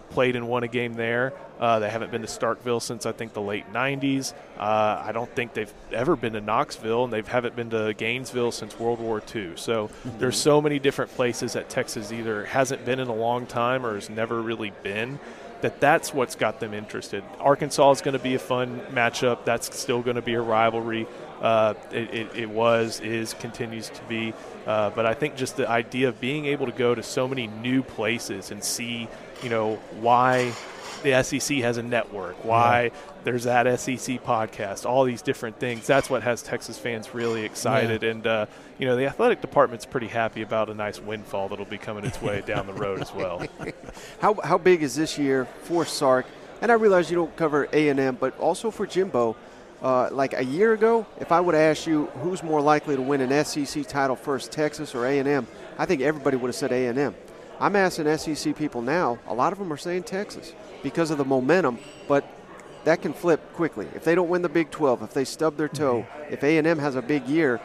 played 0.10 0.36
and 0.36 0.48
won 0.48 0.64
a 0.64 0.68
game 0.68 0.94
there. 0.94 1.34
Uh, 1.60 1.80
they 1.80 1.90
haven't 1.90 2.12
been 2.12 2.22
to 2.22 2.28
Starkville 2.28 2.82
since 2.82 3.06
I 3.06 3.12
think 3.12 3.34
the 3.34 3.42
late 3.42 3.72
'90s. 3.74 4.34
Uh, 4.58 5.04
I 5.06 5.12
don't 5.12 5.34
think 5.36 5.54
they've 5.54 5.74
ever 5.92 6.16
been 6.16 6.34
to 6.34 6.42
Knoxville, 6.42 7.06
and 7.06 7.14
they 7.14 7.22
haven't 7.22 7.56
been 7.56 7.70
to 7.72 7.94
Gainesville 7.94 8.52
since 8.52 8.80
World 8.80 9.00
War 9.00 9.22
II. 9.36 9.54
So 9.56 9.90
there's 10.18 10.38
so 10.38 10.62
many 10.62 10.80
different 10.80 11.14
places 11.16 11.54
that 11.54 11.70
Texas 11.70 12.12
either 12.12 12.46
hasn't 12.46 12.86
been 12.86 13.00
in 13.00 13.08
a 13.08 13.16
long 13.16 13.46
time 13.46 13.86
or 13.86 13.96
has 13.96 14.10
never 14.10 14.42
really 14.42 14.72
been. 14.84 15.20
That 15.62 15.82
that's 15.82 16.14
what's 16.14 16.36
got 16.36 16.62
them 16.62 16.74
interested. 16.74 17.24
Arkansas 17.40 17.92
is 17.92 18.02
going 18.02 18.14
to 18.14 18.24
be 18.24 18.36
a 18.36 18.40
fun 18.40 18.80
matchup. 18.92 19.44
That's 19.44 19.78
still 19.78 20.02
going 20.02 20.16
to 20.16 20.22
be 20.22 20.36
a 20.36 20.42
rivalry. 20.42 21.06
Uh, 21.42 21.74
it, 21.92 22.14
it, 22.14 22.36
it 22.36 22.50
was, 22.50 23.00
is, 23.00 23.34
continues 23.36 23.90
to 23.90 24.04
be. 24.04 24.34
Uh, 24.68 24.90
but 24.90 25.06
I 25.06 25.14
think 25.14 25.36
just 25.36 25.56
the 25.58 25.70
idea 25.70 26.10
of 26.10 26.20
being 26.20 26.46
able 26.46 26.66
to 26.66 26.72
go 26.72 26.94
to 26.94 27.02
so 27.02 27.28
many 27.28 27.48
new 27.48 27.82
places 27.82 28.52
and 28.52 28.64
see, 28.64 29.08
you 29.42 29.50
know, 29.50 29.76
why 30.02 30.52
the 31.04 31.24
SEC 31.24 31.58
has 31.60 31.78
a 31.78 31.84
network, 31.84 32.44
why 32.44 32.92
there's 33.24 33.46
that 33.46 33.80
SEC 33.80 34.24
podcast, 34.24 34.86
all 34.86 35.04
these 35.04 35.22
different 35.22 35.60
things. 35.60 35.88
That's 35.88 36.10
what 36.10 36.24
has 36.24 36.42
Texas 36.42 36.78
fans 36.78 37.14
really 37.14 37.44
excited. 37.46 38.04
And, 38.04 38.26
uh, 38.26 38.46
you 38.78 38.88
know, 38.88 38.96
the 38.96 39.06
athletic 39.06 39.42
department's 39.42 39.86
pretty 39.86 40.08
happy 40.08 40.42
about 40.42 40.70
a 40.70 40.74
nice 40.74 41.00
windfall 41.00 41.50
that'll 41.50 41.66
be 41.66 41.78
coming 41.78 42.06
its 42.06 42.22
way 42.22 42.42
down 42.46 42.68
the 42.68 42.74
road 42.74 43.02
as 43.02 43.14
well. 43.14 43.46
How, 44.20 44.36
how 44.44 44.58
big 44.58 44.84
is 44.84 44.96
this 44.96 45.18
year 45.18 45.46
for 45.64 45.86
Sark? 45.86 46.26
And 46.62 46.72
I 46.72 46.76
realize 46.76 47.10
you 47.10 47.16
don't 47.16 47.36
cover 47.36 47.68
A&M, 47.72 48.18
but 48.20 48.38
also 48.40 48.70
for 48.72 48.86
Jimbo. 48.86 49.36
Uh, 49.82 50.10
like 50.12 50.34
a 50.34 50.44
year 50.44 50.74
ago, 50.74 51.06
if 51.20 51.32
I 51.32 51.40
would 51.40 51.56
have 51.56 51.72
asked 51.72 51.88
you 51.88 52.08
who's 52.22 52.44
more 52.44 52.60
likely 52.60 52.96
to 52.96 53.02
win 53.02 53.22
an 53.22 53.46
SEC 53.46 53.88
title 53.88 54.16
first, 54.16 54.52
Texas 54.52 54.94
or 54.94 55.06
A&M, 55.06 55.48
I 55.78 55.86
think 55.86 56.02
everybody 56.02 56.36
would 56.36 56.50
have 56.50 56.56
said 56.56 56.72
A&M. 56.72 57.16
I'm 57.62 57.76
asking 57.76 58.18
SEC 58.18 58.56
people 58.56 58.82
now. 58.82 59.20
A 59.28 59.34
lot 59.34 59.54
of 59.54 59.60
them 59.60 59.72
are 59.72 59.78
saying 59.78 60.04
Texas 60.04 60.54
because 60.84 61.12
of 61.12 61.18
the 61.18 61.26
momentum, 61.26 61.80
but 62.08 62.26
that 62.84 63.02
can 63.02 63.14
flip 63.14 63.54
quickly. 63.54 63.88
If 63.96 64.04
they 64.04 64.16
don't 64.16 64.30
win 64.30 64.42
the 64.42 64.50
Big 64.50 64.72
12, 64.72 65.04
if 65.04 65.14
they 65.14 65.26
stub 65.26 65.58
their 65.58 65.68
toe, 65.68 66.06
if 66.30 66.44
A&M 66.44 66.80
has 66.80 66.96
a 66.96 67.02
big 67.02 67.28
year, 67.28 67.60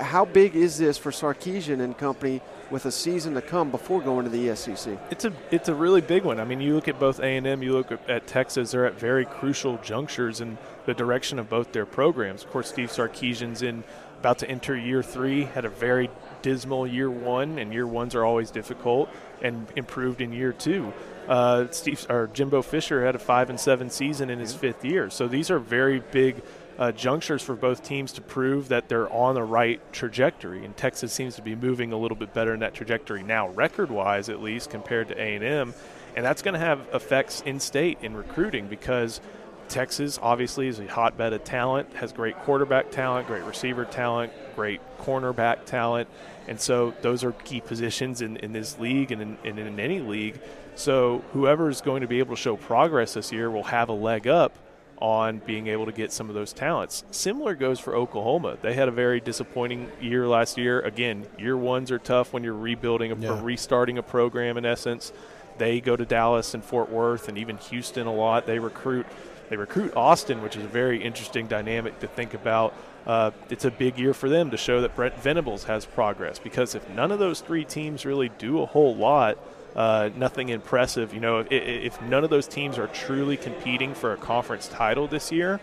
how 0.00 0.24
big 0.24 0.54
is 0.54 0.78
this 0.78 0.96
for 0.96 1.10
Sarkisian 1.10 1.80
and 1.80 1.96
company 1.96 2.40
with 2.70 2.86
a 2.86 2.92
season 2.92 3.34
to 3.34 3.42
come 3.42 3.70
before 3.70 4.00
going 4.00 4.24
to 4.24 4.30
the 4.30 4.54
SEC? 4.54 4.98
It's 5.10 5.24
a 5.24 5.32
it's 5.50 5.68
a 5.68 5.74
really 5.74 6.00
big 6.00 6.24
one. 6.24 6.38
I 6.40 6.44
mean, 6.44 6.60
you 6.60 6.74
look 6.74 6.88
at 6.88 6.98
both 7.00 7.20
A 7.20 7.36
and 7.36 7.46
M, 7.46 7.62
you 7.62 7.72
look 7.72 7.90
at, 8.08 8.26
Texas. 8.26 8.70
They're 8.70 8.86
at 8.86 8.98
very 8.98 9.24
crucial 9.24 9.78
junctures 9.78 10.40
in 10.40 10.58
the 10.88 10.94
direction 10.94 11.38
of 11.38 11.50
both 11.50 11.72
their 11.72 11.84
programs. 11.84 12.42
Of 12.42 12.50
course, 12.50 12.70
Steve 12.70 12.88
Sarkisian's 12.88 13.60
in 13.60 13.84
about 14.20 14.38
to 14.38 14.48
enter 14.48 14.74
year 14.74 15.02
three. 15.02 15.44
Had 15.44 15.66
a 15.66 15.68
very 15.68 16.08
dismal 16.40 16.86
year 16.86 17.10
one, 17.10 17.58
and 17.58 17.74
year 17.74 17.86
ones 17.86 18.14
are 18.14 18.24
always 18.24 18.50
difficult. 18.50 19.10
And 19.42 19.68
improved 19.76 20.22
in 20.22 20.32
year 20.32 20.54
two. 20.54 20.94
Uh, 21.28 21.66
Steve 21.72 22.06
or 22.08 22.30
Jimbo 22.32 22.62
Fisher 22.62 23.04
had 23.04 23.14
a 23.14 23.18
five 23.18 23.50
and 23.50 23.60
seven 23.60 23.90
season 23.90 24.30
in 24.30 24.38
his 24.38 24.54
fifth 24.54 24.82
year. 24.82 25.10
So 25.10 25.28
these 25.28 25.50
are 25.50 25.58
very 25.58 26.00
big 26.00 26.42
uh, 26.78 26.90
junctures 26.92 27.42
for 27.42 27.54
both 27.54 27.84
teams 27.84 28.12
to 28.12 28.22
prove 28.22 28.68
that 28.68 28.88
they're 28.88 29.12
on 29.12 29.34
the 29.34 29.42
right 29.42 29.80
trajectory. 29.92 30.64
And 30.64 30.74
Texas 30.74 31.12
seems 31.12 31.36
to 31.36 31.42
be 31.42 31.54
moving 31.54 31.92
a 31.92 31.98
little 31.98 32.16
bit 32.16 32.32
better 32.32 32.54
in 32.54 32.60
that 32.60 32.72
trajectory 32.72 33.22
now, 33.22 33.48
record-wise 33.50 34.30
at 34.30 34.40
least, 34.40 34.70
compared 34.70 35.08
to 35.08 35.20
A&M. 35.20 35.74
And 36.16 36.24
that's 36.24 36.40
going 36.40 36.54
to 36.54 36.60
have 36.60 36.80
effects 36.94 37.42
in 37.42 37.60
state 37.60 37.98
in 38.00 38.16
recruiting 38.16 38.68
because 38.68 39.20
Texas 39.68 40.18
obviously 40.20 40.68
is 40.68 40.78
a 40.78 40.86
hotbed 40.86 41.32
of 41.32 41.44
talent, 41.44 41.92
has 41.94 42.12
great 42.12 42.36
quarterback 42.40 42.90
talent, 42.90 43.26
great 43.26 43.44
receiver 43.44 43.84
talent, 43.84 44.32
great 44.56 44.80
cornerback 45.00 45.64
talent. 45.64 46.08
And 46.46 46.58
so 46.60 46.94
those 47.02 47.24
are 47.24 47.32
key 47.32 47.60
positions 47.60 48.22
in, 48.22 48.36
in 48.38 48.52
this 48.52 48.78
league 48.78 49.12
and 49.12 49.20
in, 49.22 49.38
and 49.44 49.58
in 49.58 49.78
any 49.78 50.00
league. 50.00 50.40
So 50.74 51.24
whoever 51.32 51.68
is 51.68 51.80
going 51.80 52.00
to 52.02 52.08
be 52.08 52.20
able 52.20 52.34
to 52.34 52.40
show 52.40 52.56
progress 52.56 53.14
this 53.14 53.32
year 53.32 53.50
will 53.50 53.64
have 53.64 53.88
a 53.88 53.92
leg 53.92 54.26
up 54.26 54.56
on 55.00 55.38
being 55.46 55.68
able 55.68 55.86
to 55.86 55.92
get 55.92 56.12
some 56.12 56.28
of 56.28 56.34
those 56.34 56.52
talents. 56.52 57.04
Similar 57.10 57.54
goes 57.54 57.78
for 57.78 57.94
Oklahoma. 57.94 58.58
They 58.62 58.74
had 58.74 58.88
a 58.88 58.92
very 58.92 59.20
disappointing 59.20 59.90
year 60.00 60.26
last 60.26 60.58
year. 60.58 60.80
Again, 60.80 61.26
year 61.38 61.56
ones 61.56 61.90
are 61.90 61.98
tough 61.98 62.32
when 62.32 62.42
you're 62.42 62.54
rebuilding 62.54 63.12
a, 63.12 63.32
or 63.32 63.40
restarting 63.40 63.98
a 63.98 64.02
program 64.02 64.56
in 64.56 64.64
essence. 64.64 65.12
They 65.58 65.80
go 65.80 65.96
to 65.96 66.04
Dallas 66.04 66.54
and 66.54 66.64
Fort 66.64 66.90
Worth 66.90 67.28
and 67.28 67.38
even 67.38 67.58
Houston 67.58 68.06
a 68.06 68.14
lot. 68.14 68.46
They 68.46 68.58
recruit 68.58 69.06
they 69.48 69.56
recruit 69.56 69.96
Austin, 69.96 70.42
which 70.42 70.56
is 70.56 70.64
a 70.64 70.68
very 70.68 71.02
interesting 71.02 71.46
dynamic 71.46 72.00
to 72.00 72.06
think 72.06 72.34
about. 72.34 72.74
Uh, 73.06 73.30
it's 73.48 73.64
a 73.64 73.70
big 73.70 73.98
year 73.98 74.12
for 74.12 74.28
them 74.28 74.50
to 74.50 74.56
show 74.56 74.82
that 74.82 74.94
Brent 74.94 75.16
Venables 75.16 75.64
has 75.64 75.86
progress 75.86 76.38
because 76.38 76.74
if 76.74 76.88
none 76.90 77.10
of 77.10 77.18
those 77.18 77.40
three 77.40 77.64
teams 77.64 78.04
really 78.04 78.28
do 78.28 78.60
a 78.60 78.66
whole 78.66 78.94
lot, 78.94 79.38
uh, 79.74 80.10
nothing 80.16 80.50
impressive. 80.50 81.14
You 81.14 81.20
know, 81.20 81.38
if, 81.38 81.50
if 81.50 82.02
none 82.02 82.24
of 82.24 82.30
those 82.30 82.46
teams 82.46 82.78
are 82.78 82.88
truly 82.88 83.36
competing 83.36 83.94
for 83.94 84.12
a 84.12 84.16
conference 84.16 84.68
title 84.68 85.06
this 85.06 85.32
year, 85.32 85.60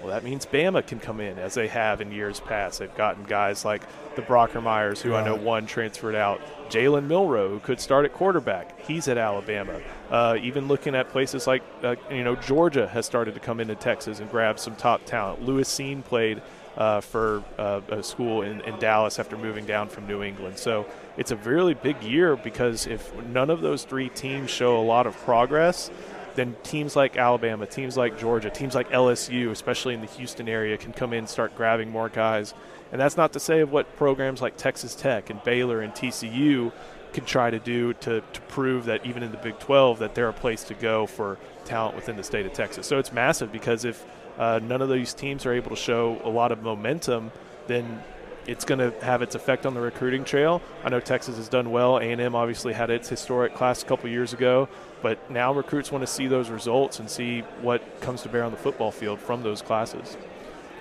well, 0.00 0.08
that 0.08 0.24
means 0.24 0.46
Bama 0.46 0.86
can 0.86 0.98
come 0.98 1.20
in 1.20 1.38
as 1.38 1.54
they 1.54 1.68
have 1.68 2.00
in 2.00 2.10
years 2.10 2.40
past. 2.40 2.78
They've 2.78 2.94
gotten 2.96 3.24
guys 3.24 3.64
like 3.64 3.82
the 4.16 4.22
Brockermeyers, 4.22 5.02
who 5.02 5.14
I 5.14 5.22
know 5.22 5.34
one 5.34 5.66
transferred 5.66 6.14
out. 6.14 6.40
Jalen 6.70 7.06
Milroe, 7.06 7.50
who 7.50 7.60
could 7.60 7.80
start 7.80 8.06
at 8.06 8.14
quarterback, 8.14 8.80
he's 8.86 9.08
at 9.08 9.18
Alabama. 9.18 9.80
Uh, 10.10 10.36
even 10.42 10.66
looking 10.66 10.94
at 10.96 11.08
places 11.10 11.46
like, 11.46 11.62
uh, 11.84 11.94
you 12.10 12.24
know, 12.24 12.34
Georgia 12.34 12.88
has 12.88 13.06
started 13.06 13.34
to 13.34 13.40
come 13.40 13.60
into 13.60 13.76
Texas 13.76 14.18
and 14.18 14.28
grab 14.28 14.58
some 14.58 14.74
top 14.74 15.04
talent. 15.04 15.42
Lewis 15.42 15.72
Cine 15.72 16.04
played 16.04 16.42
uh, 16.76 17.00
for 17.00 17.44
uh, 17.58 17.80
a 17.90 18.02
school 18.02 18.42
in, 18.42 18.60
in 18.62 18.76
Dallas 18.78 19.18
after 19.18 19.36
moving 19.36 19.66
down 19.66 19.88
from 19.88 20.06
New 20.06 20.22
England. 20.22 20.58
So 20.58 20.86
it's 21.16 21.30
a 21.30 21.36
really 21.36 21.74
big 21.74 22.02
year 22.02 22.36
because 22.36 22.86
if 22.86 23.14
none 23.26 23.50
of 23.50 23.60
those 23.60 23.84
three 23.84 24.08
teams 24.08 24.50
show 24.50 24.80
a 24.80 24.82
lot 24.82 25.06
of 25.06 25.16
progress, 25.18 25.90
then 26.34 26.56
teams 26.62 26.96
like 26.96 27.16
Alabama, 27.16 27.66
teams 27.66 27.96
like 27.96 28.18
Georgia, 28.18 28.50
teams 28.50 28.74
like 28.74 28.88
LSU, 28.90 29.50
especially 29.50 29.94
in 29.94 30.00
the 30.00 30.06
Houston 30.06 30.48
area, 30.48 30.76
can 30.76 30.92
come 30.92 31.12
in 31.12 31.20
and 31.20 31.28
start 31.28 31.54
grabbing 31.56 31.90
more 31.90 32.08
guys. 32.08 32.54
And 32.92 33.00
that's 33.00 33.16
not 33.16 33.32
to 33.34 33.40
say 33.40 33.60
of 33.60 33.70
what 33.70 33.96
programs 33.96 34.40
like 34.40 34.56
Texas 34.56 34.94
Tech 34.94 35.30
and 35.30 35.42
Baylor 35.44 35.80
and 35.80 35.92
TCU 35.92 36.72
can 37.12 37.24
try 37.24 37.50
to 37.50 37.58
do 37.58 37.92
to, 37.94 38.20
to 38.20 38.40
prove 38.42 38.86
that 38.86 39.04
even 39.04 39.22
in 39.22 39.30
the 39.30 39.36
Big 39.38 39.58
12 39.58 39.98
that 39.98 40.14
they're 40.14 40.28
a 40.28 40.32
place 40.32 40.64
to 40.64 40.74
go 40.74 41.06
for 41.06 41.38
talent 41.64 41.96
within 41.96 42.16
the 42.16 42.22
state 42.22 42.46
of 42.46 42.52
Texas. 42.52 42.86
So 42.86 42.98
it's 42.98 43.12
massive 43.12 43.52
because 43.52 43.84
if 43.84 44.04
uh, 44.38 44.60
none 44.62 44.82
of 44.82 44.88
these 44.88 45.12
teams 45.12 45.44
are 45.46 45.52
able 45.52 45.70
to 45.70 45.76
show 45.76 46.20
a 46.24 46.28
lot 46.28 46.52
of 46.52 46.62
momentum, 46.62 47.30
then 47.66 48.02
it's 48.46 48.64
going 48.64 48.78
to 48.78 49.04
have 49.04 49.22
its 49.22 49.34
effect 49.34 49.66
on 49.66 49.74
the 49.74 49.80
recruiting 49.80 50.24
trail. 50.24 50.62
I 50.82 50.88
know 50.88 51.00
Texas 51.00 51.36
has 51.36 51.48
done 51.48 51.70
well. 51.70 51.98
A&M 51.98 52.34
obviously 52.34 52.72
had 52.72 52.90
its 52.90 53.08
historic 53.08 53.54
class 53.54 53.82
a 53.82 53.86
couple 53.86 54.08
years 54.08 54.32
ago, 54.32 54.68
but 55.02 55.30
now 55.30 55.52
recruits 55.52 55.92
want 55.92 56.02
to 56.02 56.12
see 56.12 56.26
those 56.26 56.50
results 56.50 56.98
and 57.00 57.08
see 57.08 57.40
what 57.60 58.00
comes 58.00 58.22
to 58.22 58.28
bear 58.28 58.44
on 58.44 58.50
the 58.50 58.56
football 58.56 58.90
field 58.90 59.20
from 59.20 59.42
those 59.42 59.62
classes. 59.62 60.16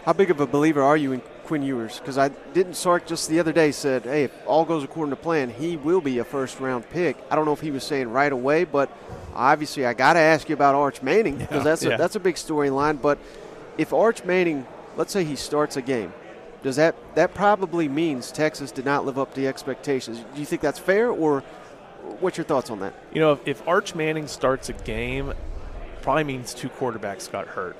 How 0.05 0.13
big 0.13 0.31
of 0.31 0.39
a 0.39 0.48
believer 0.48 0.81
are 0.81 0.98
you 0.98 1.12
in 1.12 1.21
Quinn 1.50 1.63
Ewers? 1.63 1.98
Because 1.98 2.20
I 2.20 2.27
didn't 2.53 2.75
Sark 2.75 3.08
just 3.08 3.27
the 3.27 3.39
other 3.39 3.51
day 3.51 3.72
said, 3.72 4.03
hey, 4.03 4.25
if 4.25 4.32
all 4.46 4.65
goes 4.65 4.84
according 4.84 5.10
to 5.10 5.15
plan, 5.15 5.50
he 5.50 5.77
will 5.77 6.00
be 6.00 6.20
a 6.20 6.24
first 6.24 6.60
round 6.60 6.88
pick. 6.91 7.18
I 7.32 7.36
don't 7.36 7.46
know 7.46 7.53
if 7.53 7.60
he 7.60 7.72
was 7.72 7.84
saying 7.84 8.12
right 8.12 8.32
away, 8.32 8.65
but 8.65 8.96
obviously 9.34 9.84
I 9.84 9.96
got 9.96 10.13
to 10.13 10.20
ask 10.20 10.48
you 10.48 10.53
about 10.53 10.75
Arch 10.75 11.01
Manning 11.01 11.39
because 11.39 11.58
yeah. 11.58 11.63
that's 11.63 11.86
a, 11.86 11.89
that's 11.98 12.15
a 12.15 12.20
big 12.20 12.36
storyline. 12.36 13.01
But 13.01 13.18
if 13.79 13.94
Arch 13.94 14.24
Manning, 14.24 14.68
let's 14.96 15.12
say 15.12 15.24
he 15.24 15.36
starts 15.36 15.75
a 15.75 15.82
game, 15.82 16.13
does 16.62 16.75
that 16.75 16.96
that 17.15 17.34
probably 17.34 17.89
means 17.89 18.32
Texas 18.32 18.72
did 18.72 18.86
not 18.86 19.03
live 19.03 19.18
up 19.18 19.34
to 19.34 19.41
the 19.41 19.48
expectations? 19.48 20.24
Do 20.36 20.39
you 20.39 20.46
think 20.46 20.62
that's 20.62 20.77
fair, 20.77 21.10
or 21.10 21.39
what's 22.20 22.38
your 22.38 22.46
thoughts 22.46 22.70
on 22.70 22.82
that? 22.82 22.94
You 23.12 23.22
know, 23.22 23.39
if 23.46 23.68
Arch 23.68 23.96
Manning 23.96 24.27
starts 24.27 24.70
a 24.70 24.74
game, 24.74 25.34
probably 26.03 26.25
means 26.25 26.53
two 26.53 26.70
quarterbacks 26.70 27.32
got 27.32 27.48
hurt. 27.48 27.75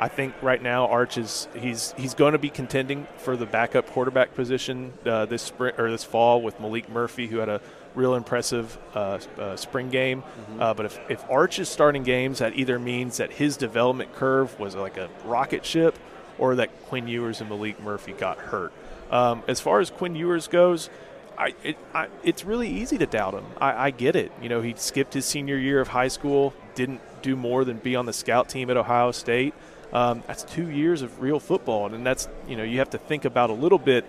I 0.00 0.08
think 0.08 0.34
right 0.42 0.62
now 0.62 0.86
Arch 0.86 1.18
is 1.18 1.48
he's 1.56 1.92
he's 1.96 2.14
going 2.14 2.32
to 2.32 2.38
be 2.38 2.50
contending 2.50 3.06
for 3.18 3.36
the 3.36 3.46
backup 3.46 3.88
quarterback 3.88 4.34
position 4.34 4.92
uh, 5.04 5.26
this 5.26 5.42
spring 5.42 5.74
or 5.76 5.90
this 5.90 6.04
fall 6.04 6.40
with 6.40 6.58
Maalik 6.58 6.88
Murphy, 6.88 7.26
who 7.26 7.38
had 7.38 7.48
a 7.48 7.60
real 7.94 8.14
impressive 8.14 8.78
uh, 8.94 9.18
uh, 9.38 9.56
spring 9.56 9.90
game. 9.90 10.22
Mm-hmm. 10.22 10.62
Uh, 10.62 10.74
but 10.74 10.86
if, 10.86 11.00
if 11.08 11.30
Arch 11.30 11.58
is 11.58 11.68
starting 11.68 12.04
games, 12.04 12.38
that 12.38 12.54
either 12.56 12.78
means 12.78 13.16
that 13.16 13.32
his 13.32 13.56
development 13.56 14.14
curve 14.14 14.58
was 14.60 14.76
like 14.76 14.96
a 14.96 15.08
rocket 15.24 15.64
ship, 15.64 15.98
or 16.38 16.54
that 16.54 16.70
Quinn 16.86 17.08
Ewers 17.08 17.40
and 17.40 17.50
Maalik 17.50 17.80
Murphy 17.80 18.12
got 18.12 18.38
hurt. 18.38 18.72
Um, 19.10 19.42
as 19.48 19.60
far 19.60 19.80
as 19.80 19.90
Quinn 19.90 20.14
Ewers 20.14 20.46
goes, 20.46 20.90
I, 21.36 21.54
it, 21.62 21.76
I, 21.94 22.08
it's 22.22 22.44
really 22.44 22.68
easy 22.68 22.98
to 22.98 23.06
doubt 23.06 23.34
him. 23.34 23.46
I, 23.60 23.86
I, 23.86 23.90
get 23.90 24.16
it. 24.16 24.32
You 24.42 24.48
know, 24.48 24.60
he 24.60 24.74
skipped 24.76 25.14
his 25.14 25.24
senior 25.24 25.56
year 25.56 25.80
of 25.80 25.88
high 25.88 26.08
school, 26.08 26.52
didn't 26.74 27.00
do 27.22 27.36
more 27.36 27.64
than 27.64 27.78
be 27.78 27.94
on 27.96 28.06
the 28.06 28.12
scout 28.12 28.48
team 28.48 28.70
at 28.70 28.76
Ohio 28.76 29.12
State. 29.12 29.54
Um, 29.92 30.22
that's 30.26 30.42
two 30.42 30.68
years 30.68 31.02
of 31.02 31.20
real 31.20 31.40
football, 31.40 31.92
and 31.92 32.04
that's 32.04 32.28
you 32.46 32.56
know 32.56 32.62
you 32.62 32.78
have 32.78 32.90
to 32.90 32.98
think 32.98 33.24
about 33.24 33.50
a 33.50 33.54
little 33.54 33.78
bit 33.78 34.04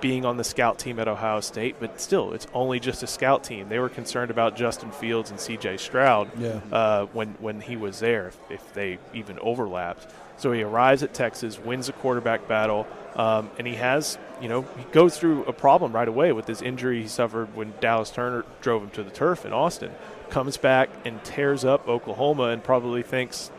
being 0.00 0.24
on 0.24 0.36
the 0.36 0.44
scout 0.44 0.78
team 0.78 0.98
at 0.98 1.08
Ohio 1.08 1.40
State, 1.40 1.76
but 1.80 2.00
still, 2.00 2.32
it's 2.32 2.46
only 2.54 2.78
just 2.78 3.02
a 3.02 3.06
scout 3.06 3.44
team. 3.44 3.68
They 3.68 3.78
were 3.78 3.88
concerned 3.88 4.30
about 4.30 4.56
Justin 4.56 4.90
Fields 4.90 5.30
and 5.30 5.40
C.J. 5.40 5.78
Stroud 5.78 6.30
yeah. 6.38 6.60
uh, 6.70 7.06
when 7.06 7.30
when 7.40 7.60
he 7.60 7.76
was 7.76 8.00
there, 8.00 8.28
if, 8.28 8.38
if, 8.50 8.74
they 8.74 8.98
even 9.12 9.38
overlapped. 9.40 10.06
So 10.36 10.52
he 10.52 10.62
arrives 10.62 11.02
at 11.02 11.14
Texas, 11.14 11.58
wins 11.58 11.88
a 11.88 11.92
quarterback 11.92 12.46
battle, 12.46 12.86
um, 13.16 13.50
and 13.58 13.66
he 13.66 13.74
has, 13.74 14.18
you 14.40 14.48
know, 14.48 14.62
he 14.76 14.84
goes 14.92 15.18
through 15.18 15.44
a 15.46 15.52
problem 15.52 15.92
right 15.92 16.06
away 16.06 16.30
with 16.32 16.46
this 16.46 16.62
injury 16.62 17.02
he 17.02 17.08
suffered 17.08 17.54
when 17.56 17.74
Dallas 17.80 18.10
Turner 18.10 18.44
drove 18.60 18.82
him 18.82 18.90
to 18.90 19.02
the 19.02 19.10
turf 19.10 19.44
in 19.44 19.52
Austin. 19.52 19.90
Comes 20.30 20.56
back 20.56 20.90
and 21.04 21.22
tears 21.24 21.64
up 21.64 21.88
Oklahoma 21.88 22.44
and 22.44 22.62
probably 22.62 23.02
thinks, 23.02 23.50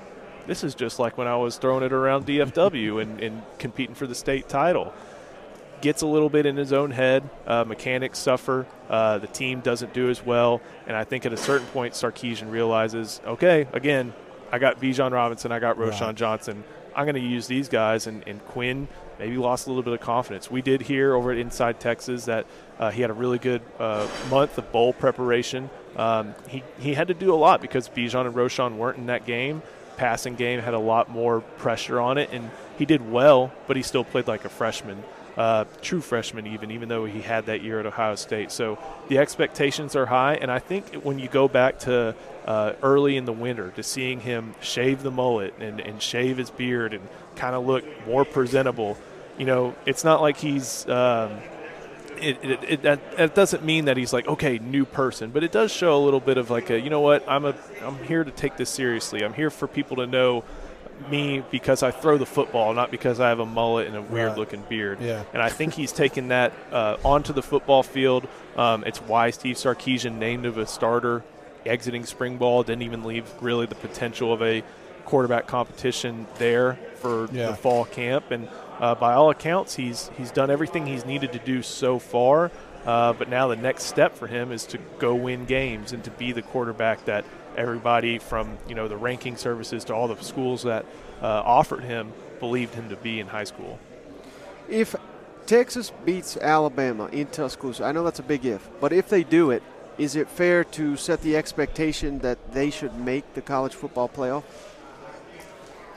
this 0.48 0.64
is 0.64 0.76
just 0.76 1.00
like 1.00 1.18
when 1.18 1.28
I 1.28 1.36
was 1.36 1.58
throwing 1.58 1.84
it 1.84 1.94
around 1.94 2.26
DFW 2.26 3.02
and, 3.02 3.20
and 3.22 3.42
competing 3.58 3.96
for 3.96 4.08
the 4.08 4.16
state 4.16 4.50
title 4.50 4.94
gets 5.82 6.02
a 6.02 6.08
little 6.08 6.30
bit 6.30 6.46
in 6.46 6.58
his 6.58 6.74
own 6.74 6.92
head. 6.92 7.30
Uh, 7.48 7.64
mechanics 7.64 8.20
suffer. 8.20 8.66
Uh, 8.90 9.18
the 9.18 9.28
team 9.28 9.62
doesn't 9.62 9.94
do 9.94 10.10
as 10.10 10.26
well. 10.26 10.62
And 10.88 10.96
I 10.96 11.04
think 11.04 11.26
at 11.26 11.34
a 11.34 11.38
certain 11.38 11.68
point, 11.68 11.94
Sarkisian 11.94 12.52
realizes, 12.52 13.22
okay, 13.26 13.68
again, 13.74 14.14
I 14.52 14.60
got 14.60 14.82
Bijan 14.82 15.12
Robinson, 15.12 15.52
I 15.52 15.60
got 15.60 15.78
Roschon 15.78 16.02
right. 16.02 16.16
Johnson. 16.16 16.64
I'm 16.96 17.06
going 17.06 17.16
to 17.16 17.22
use 17.22 17.48
these 17.48 17.70
guys. 17.70 18.08
And, 18.08 18.28
and, 18.28 18.44
Quinn 18.48 18.88
maybe 19.20 19.38
lost 19.38 19.68
a 19.68 19.70
little 19.70 19.84
bit 19.84 19.94
of 19.94 20.00
confidence. 20.00 20.50
We 20.50 20.62
did 20.62 20.82
hear 20.82 21.14
over 21.14 21.32
at 21.32 21.38
Inside 21.38 21.80
Texas 21.80 22.26
that 22.26 22.46
uh, 22.80 22.90
he 22.90 23.02
had 23.02 23.10
a 23.10 23.14
really 23.14 23.38
good 23.38 23.62
uh, 23.78 24.08
month 24.30 24.58
of 24.58 24.72
bowl 24.72 24.94
preparation. 24.94 25.70
Um, 25.96 26.34
he, 26.48 26.64
he 26.80 26.94
had 26.94 27.10
to 27.10 27.14
do 27.14 27.34
a 27.34 27.36
lot 27.36 27.62
because 27.62 27.90
Bijan 27.90 28.26
and 28.26 28.36
Roschon 28.36 28.78
weren't 28.78 28.98
in 28.98 29.06
that 29.06 29.26
game. 29.26 29.62
Passing 30.00 30.36
game 30.36 30.62
had 30.62 30.74
a 30.74 30.80
lot 30.80 31.10
more 31.10 31.42
pressure 31.42 32.00
on 32.00 32.18
it, 32.18 32.30
and 32.32 32.50
he 32.78 32.86
did 32.86 33.12
well, 33.12 33.52
but 33.68 33.76
he 33.76 33.84
still 33.84 34.06
played 34.06 34.28
like 34.28 34.46
a 34.46 34.50
freshman 34.50 35.04
uh, 35.40 35.64
true 35.82 36.02
freshman, 36.02 36.46
even 36.48 36.70
even 36.70 36.90
though 36.90 37.06
he 37.06 37.22
had 37.22 37.46
that 37.46 37.62
year 37.62 37.80
at 37.80 37.86
Ohio 37.86 38.16
State. 38.16 38.52
So 38.52 38.78
the 39.08 39.18
expectations 39.20 39.96
are 39.96 40.06
high, 40.06 40.36
and 40.36 40.52
I 40.52 40.60
think 40.60 40.96
when 40.96 41.18
you 41.18 41.30
go 41.30 41.48
back 41.48 41.80
to 41.80 42.14
uh, 42.46 42.74
early 42.84 43.16
in 43.16 43.24
the 43.24 43.34
winter 43.34 43.72
to 43.72 43.82
seeing 43.82 44.20
him 44.20 44.54
shave 44.62 45.02
the 45.02 45.12
mullet 45.12 45.54
and, 45.60 45.80
and 45.80 46.02
shave 46.02 46.38
his 46.38 46.50
beard 46.50 46.94
and 46.94 47.08
kind 47.36 47.56
of 47.56 47.66
look 47.66 47.86
more 48.06 48.26
presentable, 48.26 48.98
you 49.38 49.46
know, 49.46 49.76
it's 49.86 50.04
not 50.04 50.22
like 50.22 50.38
he's. 50.38 50.88
Um, 50.88 51.40
it, 52.22 52.44
it, 52.44 52.64
it, 52.64 52.82
that, 52.84 53.18
that, 53.18 53.36
doesn't 53.36 53.64
mean 53.64 53.86
that 53.86 53.98
he's 53.98 54.14
like 54.14 54.28
okay 54.28 54.60
new 54.60 54.86
person 54.86 55.32
but 55.32 55.44
it 55.44 55.52
does 55.52 55.72
show 55.72 55.98
a 55.98 56.04
little 56.04 56.20
bit 56.20 56.38
of 56.38 56.50
like 56.50 56.70
a 56.70 56.80
you 56.80 56.90
know 56.90 57.02
what 57.02 57.28
i'm 57.28 57.46
a 57.46 57.56
i'm 57.84 57.98
here 58.06 58.24
to 58.24 58.32
take 58.32 58.58
this 58.58 58.70
seriously 58.70 59.24
i'm 59.24 59.34
here 59.34 59.50
for 59.50 59.68
people 59.68 59.98
to 59.98 60.08
know 60.08 60.44
me 61.10 61.44
because 61.52 61.82
I 61.82 61.92
throw 61.92 62.18
the 62.18 62.26
football, 62.26 62.74
not 62.74 62.92
because 62.92 63.20
I 63.20 63.30
have 63.30 63.40
a 63.40 63.46
mullet 63.46 63.88
and 63.88 63.96
a 63.96 64.02
weird 64.02 64.30
right. 64.30 64.38
looking 64.38 64.62
beard. 64.68 65.00
Yeah. 65.00 65.24
And 65.34 65.42
I 65.42 65.50
think 65.50 65.74
he's 65.74 65.92
taken 65.92 66.30
that 66.30 66.54
uh, 66.72 66.98
onto 67.06 67.34
the 67.34 67.42
football 67.42 67.84
field. 67.84 68.28
Um, 68.58 68.84
it's 68.84 69.00
why 69.00 69.30
Steve 69.30 69.56
Sarkisian 69.56 70.18
named 70.18 70.46
him 70.46 70.60
a 70.60 70.68
starter 70.68 71.24
exiting 71.66 72.06
spring 72.06 72.38
ball, 72.38 72.64
didn't 72.64 72.84
even 72.84 73.04
leave 73.04 73.26
really 73.42 73.66
the 73.66 73.76
potential 73.76 74.34
of 74.34 74.42
a 74.42 74.64
quarterback 75.06 75.48
competition 75.48 76.28
there 76.38 76.78
for 76.96 77.30
yeah. 77.32 77.48
the 77.48 77.56
fall 77.56 77.86
camp. 77.86 78.32
And 78.32 78.48
uh, 78.80 78.96
by 78.96 79.14
all 79.14 79.30
accounts, 79.30 79.76
he's 79.76 80.10
he's 80.18 80.32
done 80.32 80.50
everything 80.50 80.86
he's 80.86 81.06
needed 81.06 81.34
to 81.34 81.40
do 81.40 81.62
so 81.62 82.00
far. 82.00 82.52
Uh, 82.86 83.14
but 83.14 83.30
now 83.30 83.48
the 83.48 83.56
next 83.56 83.84
step 83.84 84.16
for 84.16 84.28
him 84.28 84.52
is 84.52 84.66
to 84.66 84.78
go 85.00 85.14
win 85.14 85.46
games 85.46 85.92
and 85.92 86.04
to 86.06 86.12
be 86.12 86.32
the 86.32 86.42
quarterback 86.42 87.04
that 87.06 87.26
everybody 87.58 88.20
from 88.20 88.58
you 88.68 88.76
know 88.76 88.88
the 88.88 88.98
ranking 88.98 89.36
services 89.36 89.84
to 89.84 89.94
all 89.94 90.08
the 90.08 90.22
schools 90.24 90.64
that 90.64 90.86
uh, 91.22 91.26
offered 91.46 91.84
him 91.84 92.14
believed 92.40 92.74
him 92.74 92.90
to 92.90 92.96
be 92.96 93.20
in 93.20 93.28
high 93.28 93.44
school. 93.44 93.78
If 94.70 94.96
Texas 95.46 95.92
beats 96.06 96.38
Alabama 96.38 97.08
in 97.12 97.28
Tuscaloosa, 97.28 97.84
I 97.84 97.92
know 97.92 98.04
that's 98.04 98.20
a 98.20 98.24
big 98.24 98.46
if, 98.46 98.70
but 98.80 98.94
if 98.94 99.10
they 99.10 99.24
do 99.24 99.52
it, 99.52 99.64
is 99.98 100.16
it 100.16 100.30
fair 100.30 100.64
to 100.64 100.96
set 100.96 101.22
the 101.22 101.36
expectation 101.36 102.20
that 102.20 102.54
they 102.54 102.70
should 102.70 102.96
make 102.98 103.34
the 103.34 103.42
college 103.42 103.74
football 103.74 104.08
playoff? 104.08 104.44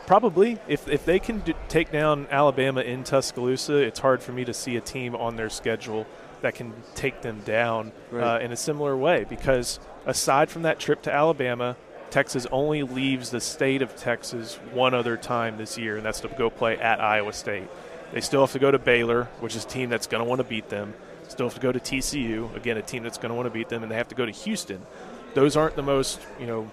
Probably. 0.07 0.59
If, 0.69 0.89
if 0.89 1.05
they 1.05 1.19
can 1.19 1.41
do, 1.41 1.55
take 1.69 1.93
down 1.93 2.27
Alabama 2.31 2.81
in 2.81 3.05
Tuscaloosa, 3.05 3.77
it's 3.77 4.01
hard 4.01 4.23
for 4.23 4.33
me 4.33 4.45
to 4.45 4.53
see 4.53 4.77
a 4.77 4.81
team 4.81 5.15
on 5.15 5.37
their 5.37 5.51
schedule 5.51 6.07
that 6.41 6.55
can 6.55 6.73
take 6.95 7.23
them 7.23 7.41
down 7.45 7.93
right. 8.11 8.37
uh, 8.37 8.39
in 8.41 8.53
a 8.53 8.57
similar 8.57 8.97
way 8.97 9.25
because– 9.29 9.79
aside 10.07 10.51
from 10.51 10.63
that 10.63 10.79
trip 10.79 11.03
to 11.03 11.13
Alabama, 11.13 11.77
Texas 12.11 12.47
only 12.53 12.83
leaves 12.83 13.31
the 13.31 13.41
state 13.41 13.83
of 13.83 13.97
Texas 13.97 14.57
one 14.73 14.95
other 14.95 15.17
time 15.17 15.57
this 15.57 15.79
year, 15.79 15.97
and 15.97 16.05
that's 16.05 16.21
to 16.21 16.29
go 16.29 16.51
play 16.51 16.77
at 16.79 17.01
Iowa 17.01 17.33
State. 17.33 17.69
They 18.13 18.21
still 18.21 18.41
have 18.43 18.53
to 18.53 18.59
go 18.59 18.71
to 18.71 18.79
Baylor, 18.79 19.25
which 19.41 19.57
is 19.57 19.65
a 19.65 19.69
team 19.69 19.89
that's 19.89 20.07
going 20.07 20.23
to 20.23 20.29
want 20.29 20.41
to 20.41 20.45
beat 20.45 20.69
them. 20.69 20.95
Still 21.29 21.47
have 21.47 21.55
to 21.55 21.61
go 21.61 21.73
to 21.73 21.81
TCU, 21.81 22.55
again, 22.55 22.77
a 22.77 22.83
team 22.83 23.03
that's 23.03 23.17
going 23.17 23.31
to 23.31 23.35
want 23.35 23.47
to 23.47 23.51
beat 23.51 23.71
them, 23.71 23.83
and 23.83 23.91
they 23.91 23.97
have 23.97 24.09
to 24.09 24.15
go 24.15 24.27
to 24.27 24.33
Houston. 24.33 24.83
Those 25.35 25.57
aren't 25.57 25.77
the 25.77 25.83
most, 25.83 26.21
you 26.39 26.47
know, 26.47 26.71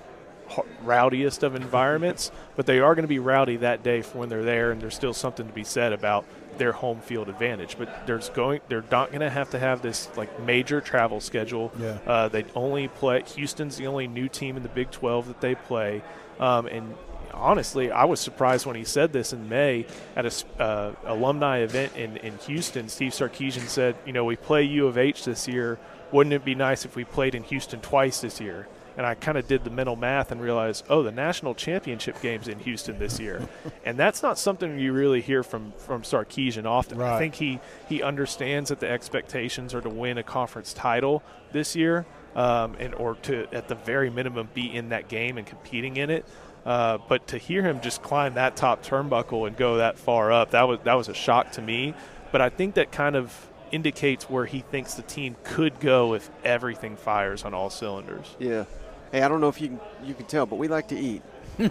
rowdiest 0.84 1.44
of 1.44 1.56
environments, 1.56 2.32
but 2.56 2.66
they 2.66 2.80
are 2.80 2.96
going 2.96 3.04
to 3.04 3.10
be 3.10 3.20
rowdy 3.20 3.58
that 3.58 3.84
day 3.84 4.02
for 4.02 4.20
when 4.20 4.30
they're 4.30 4.44
there, 4.44 4.72
and 4.72 4.82
there's 4.82 4.96
still 4.96 5.14
something 5.14 5.48
to 5.48 5.54
be 5.54 5.64
said 5.64 5.94
about 5.94 6.26
their 6.58 6.72
home 6.72 7.00
field 7.02 7.30
advantage. 7.30 7.78
But 7.78 8.06
there's 8.06 8.30
going, 8.30 8.62
they're 8.68 8.84
not 8.92 9.10
going 9.10 9.22
to 9.22 9.30
have 9.30 9.50
to 9.52 9.60
have 9.60 9.82
this 9.82 10.10
like 10.18 10.40
major 10.42 10.82
travel 10.82 11.20
schedule. 11.22 11.72
Yeah. 11.80 11.98
Uh, 12.06 12.28
they 12.28 12.46
only 12.56 12.88
play. 12.88 13.24
Houston's 13.36 13.78
the 13.78 13.88
only 13.88 14.08
new 14.08 14.28
team 14.28 14.58
in 14.58 14.64
the 14.64 14.70
Big 14.70 14.92
12 14.92 15.28
that 15.28 15.42
they 15.42 15.56
play, 15.56 16.02
um, 16.40 16.68
and 16.68 16.96
honestly, 17.34 17.92
I 17.92 18.06
was 18.06 18.20
surprised 18.20 18.66
when 18.66 18.76
he 18.76 18.84
said 18.84 19.14
this 19.14 19.34
in 19.34 19.50
May 19.50 19.86
at 20.16 20.26
a 20.26 20.62
uh, 20.62 20.94
alumni 21.06 21.60
event 21.60 21.96
in, 21.96 22.18
in 22.18 22.38
Houston. 22.40 22.90
Steve 22.90 23.14
Sarkisian 23.14 23.68
said, 23.68 23.96
"You 24.06 24.14
know, 24.14 24.26
we 24.26 24.36
play 24.36 24.64
U 24.64 24.88
of 24.88 24.98
H 24.98 25.26
this 25.26 25.48
year. 25.48 25.80
Wouldn't 26.12 26.34
it 26.34 26.44
be 26.44 26.56
nice 26.56 26.86
if 26.86 26.96
we 26.96 27.04
played 27.04 27.36
in 27.36 27.44
Houston 27.44 27.82
twice 27.82 28.22
this 28.22 28.40
year?" 28.40 28.68
And 29.00 29.08
I 29.08 29.16
kind 29.16 29.38
of 29.38 29.48
did 29.48 29.64
the 29.64 29.70
mental 29.70 29.96
math 29.96 30.30
and 30.30 30.42
realized, 30.42 30.84
oh, 30.90 31.04
the 31.04 31.12
national 31.14 31.56
championship 31.56 32.22
game's 32.22 32.50
in 32.50 32.60
Houston 32.60 33.00
this 33.00 33.18
year, 33.18 33.48
and 33.86 33.98
that's 33.98 34.22
not 34.22 34.38
something 34.38 34.78
you 34.78 34.92
really 34.92 35.22
hear 35.22 35.42
from 35.42 35.72
from 35.78 36.02
Sarkisian 36.02 36.66
often. 36.66 36.98
Right. 36.98 37.16
I 37.16 37.18
think 37.18 37.36
he 37.36 37.62
he 37.88 38.04
understands 38.04 38.68
that 38.68 38.82
the 38.82 38.90
expectations 38.90 39.74
are 39.74 39.80
to 39.80 39.90
win 39.90 40.18
a 40.18 40.24
conference 40.24 40.74
title 40.74 41.24
this 41.54 41.78
year. 41.78 42.06
um, 42.36 42.76
and 42.78 42.94
or 42.94 43.16
to 43.16 43.48
at 43.54 43.70
the 43.70 43.76
very 43.76 44.10
minimum 44.10 44.50
be 44.54 44.76
in 44.76 44.90
that 44.90 45.08
game 45.08 45.38
and 45.38 45.48
competing 45.48 45.96
in 45.98 46.10
it. 46.10 46.26
Uh, 46.66 46.98
but 47.08 47.26
to 47.28 47.38
hear 47.38 47.64
him 47.64 47.80
just 47.82 48.04
climb 48.04 48.34
that 48.34 48.58
top 48.58 48.84
turnbuckle 48.84 49.48
and 49.48 49.56
go 49.56 49.78
that 49.78 49.98
far 49.98 50.32
up, 50.32 50.52
that 50.52 50.68
was 50.68 50.80
that 50.84 50.96
was 50.96 51.08
a 51.08 51.14
shock 51.14 51.54
to 51.54 51.62
me. 51.62 51.94
But 52.34 52.42
I 52.42 52.50
think 52.50 52.76
that 52.76 52.92
kind 52.92 53.16
of 53.16 53.48
indicates 53.72 54.30
where 54.30 54.46
he 54.46 54.60
thinks 54.60 54.96
the 54.96 55.04
team 55.04 55.36
could 55.44 55.80
go 55.80 56.14
if 56.14 56.30
everything 56.44 56.98
fires 56.98 57.44
on 57.46 57.54
all 57.54 57.70
cylinders. 57.70 58.36
Yeah. 58.40 58.66
Hey, 59.12 59.22
I 59.22 59.28
don't 59.28 59.42
know 59.42 59.50
if 59.50 59.60
you 59.60 59.70
can, 59.70 59.80
you 60.04 60.14
can 60.14 60.26
tell, 60.26 60.46
but 60.46 60.58
we 60.58 60.68
like 60.68 60.88
to 60.90 61.00
eat. 61.00 61.22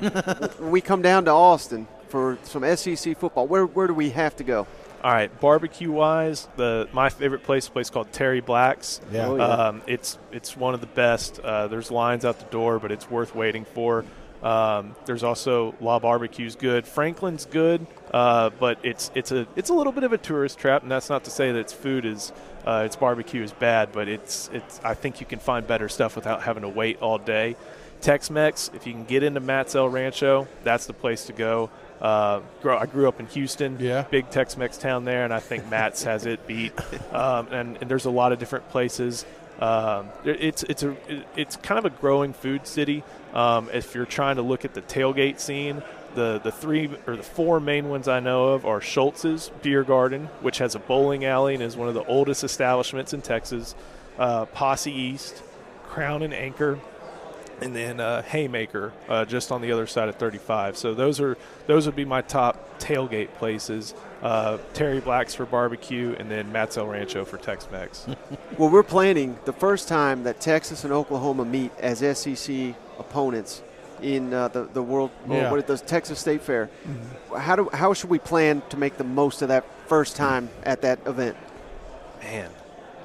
we 0.60 0.80
come 0.80 1.02
down 1.02 1.24
to 1.26 1.30
Austin 1.30 1.86
for 2.08 2.38
some 2.42 2.64
SEC 2.76 3.16
football, 3.16 3.46
where 3.46 3.66
where 3.66 3.86
do 3.86 3.94
we 3.94 4.10
have 4.10 4.36
to 4.36 4.44
go? 4.44 4.66
All 5.02 5.12
right, 5.12 5.40
barbecue 5.40 5.92
wise, 5.92 6.48
the 6.56 6.88
my 6.92 7.08
favorite 7.08 7.44
place, 7.44 7.68
a 7.68 7.70
place 7.70 7.88
called 7.88 8.10
Terry 8.12 8.40
Black's. 8.40 9.00
Yeah. 9.12 9.28
Oh, 9.28 9.36
yeah. 9.36 9.44
Um, 9.44 9.82
it's 9.86 10.18
it's 10.32 10.56
one 10.56 10.74
of 10.74 10.80
the 10.80 10.88
best. 10.88 11.38
Uh, 11.38 11.68
there's 11.68 11.90
lines 11.90 12.24
out 12.24 12.40
the 12.40 12.46
door, 12.46 12.78
but 12.80 12.90
it's 12.90 13.08
worth 13.08 13.34
waiting 13.34 13.64
for. 13.64 14.04
Um, 14.42 14.94
there's 15.04 15.22
also 15.22 15.74
La 15.80 15.98
Barbecue's 15.98 16.56
good. 16.56 16.86
Franklin's 16.86 17.44
good, 17.44 17.86
uh, 18.12 18.50
but 18.50 18.78
it's 18.82 19.10
it's 19.14 19.30
a 19.30 19.46
it's 19.56 19.70
a 19.70 19.74
little 19.74 19.92
bit 19.92 20.04
of 20.04 20.12
a 20.12 20.18
tourist 20.18 20.58
trap, 20.58 20.82
and 20.82 20.90
that's 20.90 21.08
not 21.08 21.24
to 21.24 21.30
say 21.30 21.52
that 21.52 21.58
its 21.58 21.72
food 21.72 22.04
is 22.04 22.32
uh, 22.68 22.82
its 22.84 22.96
barbecue 22.96 23.42
is 23.42 23.52
bad, 23.52 23.90
but 23.92 24.06
it's 24.08 24.50
it's 24.52 24.80
I 24.84 24.94
think 24.94 25.20
you 25.20 25.26
can 25.26 25.38
find 25.38 25.66
better 25.66 25.88
stuff 25.88 26.14
without 26.16 26.42
having 26.42 26.62
to 26.62 26.68
wait 26.68 27.00
all 27.00 27.18
day. 27.18 27.56
Tex-Mex, 28.00 28.70
if 28.74 28.86
you 28.86 28.92
can 28.92 29.04
get 29.04 29.22
into 29.24 29.40
Matt's 29.40 29.74
El 29.74 29.88
Rancho, 29.88 30.46
that's 30.62 30.86
the 30.86 30.92
place 30.92 31.24
to 31.26 31.32
go. 31.32 31.68
Uh, 32.00 32.40
grow, 32.62 32.78
I 32.78 32.86
grew 32.86 33.08
up 33.08 33.18
in 33.18 33.26
Houston, 33.26 33.76
Yeah. 33.80 34.02
big 34.08 34.30
Tex-Mex 34.30 34.78
town 34.78 35.04
there, 35.04 35.24
and 35.24 35.34
I 35.34 35.40
think 35.40 35.68
Matt's 35.68 36.04
has 36.04 36.24
it 36.26 36.46
beat. 36.46 36.72
Um, 37.12 37.48
and, 37.50 37.78
and 37.80 37.90
there's 37.90 38.04
a 38.04 38.10
lot 38.10 38.30
of 38.32 38.38
different 38.38 38.68
places. 38.68 39.24
Um, 39.58 40.10
it's 40.24 40.62
it's 40.64 40.84
a 40.84 40.94
it's 41.34 41.56
kind 41.56 41.78
of 41.78 41.84
a 41.86 41.90
growing 41.90 42.32
food 42.32 42.66
city. 42.66 43.02
Um, 43.34 43.68
if 43.72 43.94
you're 43.94 44.06
trying 44.06 44.36
to 44.36 44.42
look 44.42 44.64
at 44.64 44.74
the 44.74 44.82
tailgate 44.82 45.40
scene, 45.40 45.82
the 46.14 46.40
the 46.42 46.52
three 46.52 46.90
or 47.06 47.16
the 47.16 47.22
four 47.22 47.60
main 47.60 47.88
ones 47.88 48.08
I 48.08 48.20
know 48.20 48.48
of 48.48 48.66
are 48.66 48.80
Scholz's 48.80 49.50
Beer 49.62 49.84
Garden, 49.84 50.28
which 50.40 50.58
has 50.58 50.74
a 50.74 50.78
bowling 50.78 51.24
alley 51.24 51.54
and 51.54 51.62
is 51.62 51.76
one 51.76 51.88
of 51.88 51.94
the 51.94 52.04
oldest 52.04 52.44
establishments 52.44 53.12
in 53.12 53.22
Texas. 53.22 53.74
Uh, 54.18 54.46
Posse 54.46 54.90
East, 54.90 55.42
Crown 55.84 56.22
and 56.22 56.34
Anchor, 56.34 56.78
and 57.60 57.74
then 57.74 58.00
uh, 58.00 58.22
Haymaker 58.22 58.92
uh, 59.08 59.24
just 59.24 59.52
on 59.52 59.60
the 59.60 59.72
other 59.72 59.86
side 59.86 60.08
of 60.08 60.16
35. 60.16 60.76
So 60.76 60.94
those 60.94 61.20
are 61.20 61.36
those 61.66 61.86
would 61.86 61.96
be 61.96 62.04
my 62.04 62.22
top 62.22 62.78
tailgate 62.78 63.32
places. 63.34 63.94
Uh, 64.22 64.58
Terry 64.74 65.00
Black's 65.00 65.34
for 65.34 65.46
barbecue, 65.46 66.14
and 66.18 66.30
then 66.30 66.50
Matt's 66.50 66.76
El 66.76 66.86
Rancho 66.86 67.24
for 67.24 67.38
Tex-Mex. 67.38 68.06
Well, 68.58 68.70
we're 68.70 68.82
planning 68.82 69.38
the 69.44 69.52
first 69.52 69.86
time 69.86 70.24
that 70.24 70.40
Texas 70.40 70.82
and 70.82 70.92
Oklahoma 70.92 71.44
meet 71.44 71.70
as 71.78 72.00
SEC 72.18 72.74
opponents 72.98 73.62
in 74.02 74.32
uh, 74.34 74.48
the 74.48 74.64
the 74.64 74.82
world 74.82 75.10
or 75.28 75.36
Yeah. 75.36 75.50
what 75.50 75.60
it 75.60 75.66
does 75.66 75.80
Texas 75.82 76.18
State 76.18 76.42
Fair. 76.42 76.70
How 77.36 77.56
do 77.56 77.68
how 77.72 77.94
should 77.94 78.10
we 78.10 78.18
plan 78.18 78.62
to 78.70 78.76
make 78.76 78.96
the 78.98 79.04
most 79.04 79.42
of 79.42 79.48
that 79.48 79.64
first 79.86 80.16
time 80.16 80.48
at 80.62 80.82
that 80.82 80.98
event? 81.06 81.36
Man. 82.22 82.50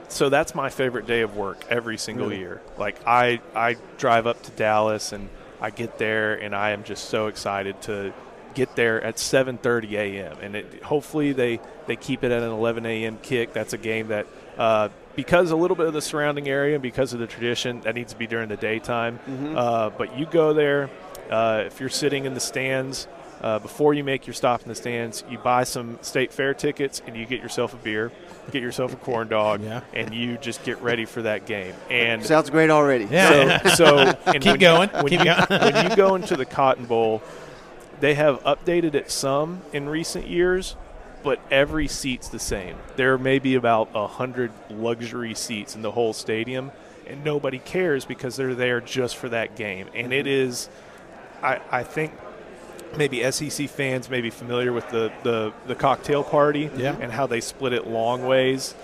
So 0.09 0.29
that's 0.29 0.53
my 0.53 0.69
favorite 0.69 1.07
day 1.07 1.21
of 1.21 1.35
work 1.35 1.65
every 1.69 1.97
single 1.97 2.27
Really? 2.27 2.39
year. 2.39 2.61
Like 2.77 2.97
I 3.07 3.41
I 3.55 3.77
drive 3.97 4.27
up 4.27 4.41
to 4.43 4.51
Dallas 4.51 5.11
and 5.11 5.29
I 5.59 5.69
get 5.71 5.97
there 5.97 6.35
and 6.35 6.55
I 6.55 6.71
am 6.71 6.83
just 6.83 7.05
so 7.09 7.27
excited 7.27 7.81
to 7.83 8.13
get 8.53 8.75
there 8.75 9.01
at 9.03 9.15
7:30 9.15 9.93
a.m. 9.97 10.37
and 10.41 10.55
it, 10.55 10.83
hopefully 10.83 11.31
they 11.33 11.59
they 11.87 11.95
keep 11.95 12.23
it 12.23 12.31
at 12.31 12.43
an 12.43 12.51
11 12.51 12.85
a.m. 12.85 13.17
kick. 13.23 13.53
That's 13.53 13.73
a 13.73 13.77
game 13.77 14.09
that 14.09 14.27
uh, 14.57 14.89
because 15.15 15.51
a 15.51 15.55
little 15.55 15.75
bit 15.77 15.85
of 15.87 15.93
the 15.93 16.01
surrounding 16.01 16.47
area 16.47 16.75
and 16.75 16.81
because 16.83 17.13
of 17.13 17.19
the 17.19 17.27
tradition 17.27 17.81
that 17.81 17.95
needs 17.95 18.13
to 18.13 18.19
be 18.19 18.27
during 18.27 18.49
the 18.49 18.57
daytime. 18.57 19.19
Uh, 19.55 19.89
but 19.91 20.17
you 20.17 20.25
go 20.25 20.53
there 20.53 20.89
uh, 21.29 21.63
if 21.65 21.79
you're 21.79 21.89
sitting 21.89 22.25
in 22.25 22.33
the 22.33 22.39
stands. 22.39 23.07
Uh, 23.41 23.59
before 23.59 23.93
you 23.93 24.05
make 24.05 24.25
your 24.25 24.33
stop 24.33 24.61
in 24.61 24.69
the 24.69 24.75
stands, 24.75 25.21
you 25.29 25.37
buy 25.37 25.65
some 25.65 25.99
state 26.01 26.31
fair 26.31 26.53
tickets 26.53 27.01
and 27.05 27.17
you 27.17 27.25
get 27.25 27.41
yourself 27.41 27.73
a 27.73 27.75
beer, 27.75 28.09
get 28.51 28.61
yourself 28.61 28.93
a 28.93 28.95
corn 28.95 29.27
dog, 29.27 29.61
Yeah. 29.63 29.81
and 29.93 30.13
you 30.13 30.37
just 30.37 30.63
get 30.63 30.81
ready 30.81 31.03
for 31.03 31.23
that 31.23 31.45
game. 31.45 31.73
And 31.89 32.25
Sounds 32.25 32.49
great 32.49 32.69
already. 32.69 33.03
Yeah. 33.03 33.61
so, 33.73 33.75
so 33.75 34.17
and 34.27 34.41
Keep 34.41 34.45
when 34.45 34.59
going. 34.61 34.89
You, 34.91 34.95
when, 34.95 35.07
Keep 35.07 35.19
you, 35.19 35.25
going. 35.25 35.73
when 35.73 35.89
you 35.89 35.95
go 35.97 36.15
into 36.15 36.37
the 36.37 36.45
Cotton 36.45 36.85
Bowl, 36.85 37.21
they 37.99 38.13
have 38.13 38.41
updated 38.43 38.95
it 38.95 39.11
some 39.11 39.61
in 39.73 39.89
recent 39.89 40.27
years, 40.27 40.77
but 41.23 41.39
every 41.49 41.87
seat's 41.87 42.29
the 42.29 42.39
same. 42.39 42.75
There 42.95 43.17
may 43.17 43.39
be 43.39 43.55
about 43.55 43.89
a 43.95 44.07
hundred 44.07 44.51
luxury 44.69 45.33
seats 45.33 45.75
in 45.75 45.81
the 45.81 45.91
whole 45.91 46.13
stadium, 46.13 46.71
and 47.07 47.23
nobody 47.23 47.59
cares 47.59 48.05
because 48.05 48.35
they're 48.35 48.55
there 48.55 48.81
just 48.81 49.15
for 49.15 49.29
that 49.29 49.55
game. 49.55 49.87
And 49.95 50.13
it 50.13 50.25
mm-hmm. 50.25 50.49
is, 50.49 50.69
I, 51.41 51.59
I 51.71 51.83
think. 51.83 52.11
Maybe 52.95 53.23
SEC 53.31 53.69
fans 53.69 54.07
may 54.07 54.21
be 54.21 54.29
familiar 54.29 54.71
with 54.71 54.87
the, 54.91 55.11
the, 55.23 55.51
the 55.65 55.73
cocktail 55.73 56.23
party 56.23 56.69
Yeah. 56.77 56.95
and 57.01 57.11
how 57.11 57.25
they 57.25 57.41
split 57.41 57.73
it 57.73 57.87
long 57.87 58.23
ways 58.23 58.75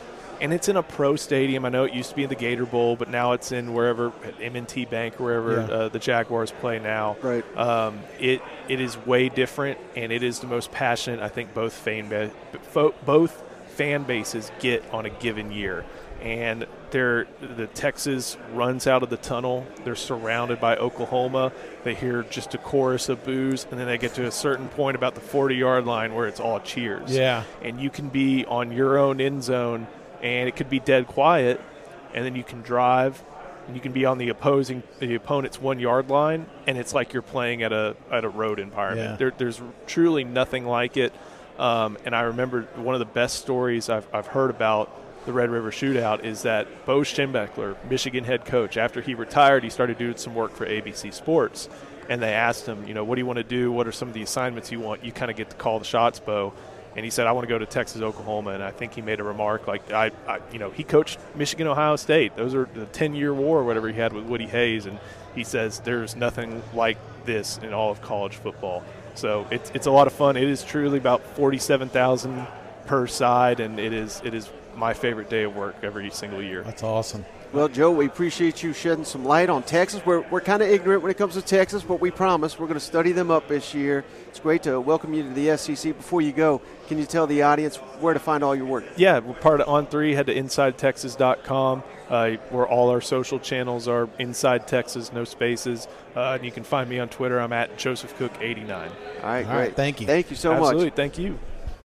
and 0.42 0.54
it's 0.54 0.70
in 0.70 0.78
a 0.78 0.84
pro 0.84 1.16
stadium. 1.16 1.66
I 1.66 1.70
know 1.70 1.84
it 1.84 1.94
used 1.94 2.10
to 2.12 2.16
be 2.16 2.24
in 2.24 2.30
the 2.30 2.36
Gator 2.36 2.66
Bowl, 2.66 2.96
but 2.96 3.10
now 3.10 3.34
it's 3.34 3.52
in 3.52 3.74
wherever 3.74 4.12
M&T 4.42 4.86
Bank, 4.86 5.20
wherever 5.20 5.54
Yeah. 5.62 5.76
uh, 5.76 5.90
the 5.90 6.00
Jaguars 6.00 6.52
play 6.52 6.80
now. 6.80 7.18
Right. 7.22 7.44
Um, 7.58 8.00
it 8.20 8.42
it 8.68 8.80
is 8.80 8.98
way 9.06 9.30
different, 9.30 9.78
and 9.96 10.12
it 10.12 10.24
is 10.24 10.40
the 10.40 10.48
most 10.48 10.72
passionate 10.72 11.20
I 11.22 11.30
think 11.30 11.54
both 11.54 11.74
fan 11.74 12.08
ba- 12.10 12.32
fo- 12.72 12.94
both 13.06 13.44
fan 13.76 14.04
bases 14.04 14.52
get 14.60 14.84
on 14.92 15.06
a 15.06 15.10
given 15.10 15.52
year. 15.52 15.86
And 16.22 16.68
they're, 16.92 17.28
the 17.40 17.68
Texas 17.68 18.36
runs 18.54 18.88
out 18.88 19.04
of 19.04 19.10
the 19.10 19.16
tunnel. 19.16 19.66
They're 19.86 19.96
surrounded 19.96 20.60
by 20.60 20.76
Oklahoma. 20.76 21.54
They 21.86 21.96
hear 21.96 22.24
just 22.24 22.54
a 22.54 22.58
chorus 22.58 23.08
of 23.08 23.24
boos, 23.24 23.66
and 23.72 23.80
then 23.80 23.88
they 23.88 23.98
get 23.98 24.16
to 24.16 24.26
a 24.26 24.32
certain 24.32 24.68
point 24.68 24.98
about 24.98 25.16
the 25.16 25.22
40 25.22 25.56
yard 25.56 25.86
line 25.86 26.14
where 26.14 26.28
it's 26.28 26.42
all 26.42 26.60
cheers 26.60 27.10
Yeah. 27.16 27.44
and 27.64 27.80
you 27.80 27.90
can 27.90 28.10
be 28.10 28.44
on 28.46 28.74
your 28.74 28.98
own 28.98 29.22
end 29.22 29.46
zone 29.46 29.88
and 30.22 30.48
it 30.50 30.56
could 30.56 30.70
be 30.70 30.80
dead 30.80 31.08
quiet 31.08 31.60
and 32.14 32.26
then 32.26 32.36
you 32.36 32.44
can 32.44 32.62
drive 32.62 33.22
and 33.68 33.76
you 33.76 33.82
can 33.82 33.92
be 33.92 34.06
on 34.06 34.18
the 34.18 34.30
opposing 34.30 34.82
the 35.00 35.16
opponent's 35.16 35.62
one 35.62 35.80
yard 35.80 36.10
line 36.10 36.46
and 36.68 36.78
it's 36.78 36.94
like 36.94 37.14
you're 37.14 37.22
playing 37.22 37.64
at 37.64 37.72
a 37.72 37.96
at 38.12 38.24
a 38.24 38.30
road 38.30 38.60
environment 38.60 39.12
Yeah. 39.12 39.16
there, 39.18 39.32
there's 39.38 39.62
truly 39.88 40.24
nothing 40.24 40.66
like 40.66 40.98
it 40.98 41.14
um, 41.58 41.98
and 42.06 42.16
I 42.16 42.22
remember 42.22 42.64
one 42.76 42.96
of 42.96 43.00
the 43.00 43.06
best 43.06 43.40
stories 43.40 43.90
I've, 43.90 44.08
I've 44.14 44.28
heard 44.28 44.50
about 44.50 44.96
the 45.26 45.34
Red 45.34 45.50
River 45.50 45.72
Shootout 45.72 46.24
is 46.24 46.44
that 46.44 46.86
Bo 46.86 47.02
Schembechler, 47.02 47.76
Michigan 47.90 48.24
head 48.24 48.46
coach, 48.46 48.78
after 48.78 49.02
he 49.02 49.14
retired, 49.14 49.66
he 49.66 49.70
started 49.70 49.98
doing 49.98 50.16
some 50.16 50.34
work 50.34 50.56
for 50.56 50.66
ABC 50.66 51.14
Sports. 51.14 51.68
And 52.08 52.22
they 52.22 52.32
asked 52.34 52.66
him, 52.66 52.88
you 52.88 52.94
know, 52.94 53.04
what 53.04 53.16
do 53.16 53.20
you 53.22 53.26
want 53.26 53.38
to 53.38 53.44
do? 53.44 53.70
What 53.74 53.86
are 53.86 53.92
some 53.92 54.08
of 54.08 54.14
the 54.14 54.22
assignments 54.24 54.72
you 54.72 54.80
want? 54.80 55.04
You 55.04 55.12
kind 55.12 55.30
of 55.30 55.36
get 55.36 55.50
to 55.50 55.58
call 55.58 55.78
the 55.78 55.86
shots, 55.86 56.20
Bo. 56.22 56.54
And 56.96 57.06
he 57.06 57.12
said, 57.12 57.28
I 57.28 57.32
want 57.32 57.48
to 57.48 57.50
go 57.50 57.58
to 57.58 57.66
Texas, 57.66 58.02
Oklahoma. 58.02 58.52
And 58.52 58.64
I 58.64 58.72
think 58.72 58.94
he 58.94 59.02
made 59.02 59.20
a 59.20 59.24
remark 59.24 59.68
like, 59.68 59.92
I, 59.92 60.12
I 60.28 60.40
you 60.52 60.60
know, 60.60 60.72
he 60.72 60.84
coached 60.84 61.20
Michigan, 61.36 61.68
Ohio 61.68 61.96
State. 61.96 62.36
Those 62.36 62.56
are 62.56 62.68
the 62.74 62.86
10 62.88 63.16
year 63.16 63.34
war 63.34 63.60
or 63.60 63.64
whatever 63.64 63.88
he 63.88 63.94
had 63.94 64.14
with 64.14 64.26
Woody 64.26 64.48
Hayes. 64.48 64.86
And 64.86 65.00
he 65.36 65.44
says, 65.44 65.80
there's 65.80 66.16
nothing 66.16 66.62
like 66.74 66.98
this 67.26 67.58
in 67.60 67.74
all 67.74 67.92
of 67.92 68.02
college 68.02 68.36
football. 68.36 68.84
So 69.16 69.48
it's, 69.52 69.72
it's 69.74 69.88
a 69.88 69.92
lot 69.92 70.08
of 70.08 70.14
fun. 70.14 70.36
It 70.36 70.48
is 70.48 70.64
truly 70.64 70.98
about 70.98 71.22
47,000 71.36 72.48
per 72.86 73.06
side. 73.08 73.60
And 73.60 73.80
it 73.80 73.94
is, 73.94 74.22
it 74.26 74.34
is 74.34 74.50
my 74.76 74.94
favorite 74.94 75.30
day 75.30 75.44
of 75.44 75.56
work 75.56 75.76
every 75.84 76.10
single 76.10 76.42
year. 76.42 76.64
That's 76.64 76.84
awesome. 76.84 77.26
Well, 77.52 77.68
Joe, 77.68 77.90
we 77.90 78.06
appreciate 78.06 78.62
you 78.62 78.74
shedding 78.74 79.04
some 79.06 79.26
light 79.26 79.50
on 79.50 79.64
Texas. 79.64 80.06
We're, 80.06 80.22
we're 80.30 80.40
kind 80.40 80.62
of 80.62 80.70
ignorant 80.70 81.02
when 81.02 81.10
it 81.10 81.18
comes 81.18 81.34
to 81.34 81.42
Texas, 81.42 81.82
but 81.82 82.00
we 82.00 82.12
promise 82.12 82.60
we're 82.60 82.68
going 82.68 82.80
to 82.80 82.86
study 82.86 83.12
them 83.12 83.32
up 83.32 83.48
this 83.48 83.74
year. 83.74 84.06
It's 84.28 84.40
great 84.40 84.62
to 84.64 84.80
welcome 84.80 85.16
you 85.16 85.24
to 85.24 85.30
the 85.30 85.58
SEC. 85.58 85.98
Before 85.98 86.22
you 86.22 86.32
go, 86.32 86.62
can 86.88 87.00
you 87.00 87.08
tell 87.08 87.26
the 87.26 87.42
audience 87.42 87.78
where 88.02 88.14
to 88.14 88.20
find 88.20 88.44
all 88.44 88.56
your 88.56 88.68
work? 88.68 88.84
Yeah, 88.98 89.18
we're 89.18 89.34
part 89.34 89.62
of 89.62 89.68
On3. 89.68 90.14
Head 90.14 90.28
to 90.28 90.36
InsideTexas.com, 90.36 91.84
uh, 92.10 92.32
where 92.52 92.68
all 92.68 92.90
our 92.90 93.02
social 93.02 93.40
channels 93.40 93.88
are 93.88 94.08
Inside 94.20 94.68
Texas, 94.68 95.12
no 95.12 95.24
spaces. 95.24 95.88
Uh, 96.16 96.34
and 96.36 96.46
you 96.46 96.52
can 96.52 96.64
find 96.64 96.88
me 96.88 97.00
on 97.00 97.10
Twitter. 97.10 97.40
I'm 97.40 97.54
at 97.54 97.80
Joseph 97.80 98.16
Cook 98.18 98.32
89. 98.40 98.92
All 98.92 99.24
right, 99.24 99.38
All 99.48 99.52
great. 99.54 99.60
right, 99.60 99.76
thank 99.76 100.02
you. 100.02 100.06
Thank 100.06 100.30
you 100.30 100.36
so 100.36 100.52
Absolutely. 100.52 100.60
much. 100.60 100.94
Absolutely, 100.94 100.96
thank 100.96 101.18
you. 101.18 101.40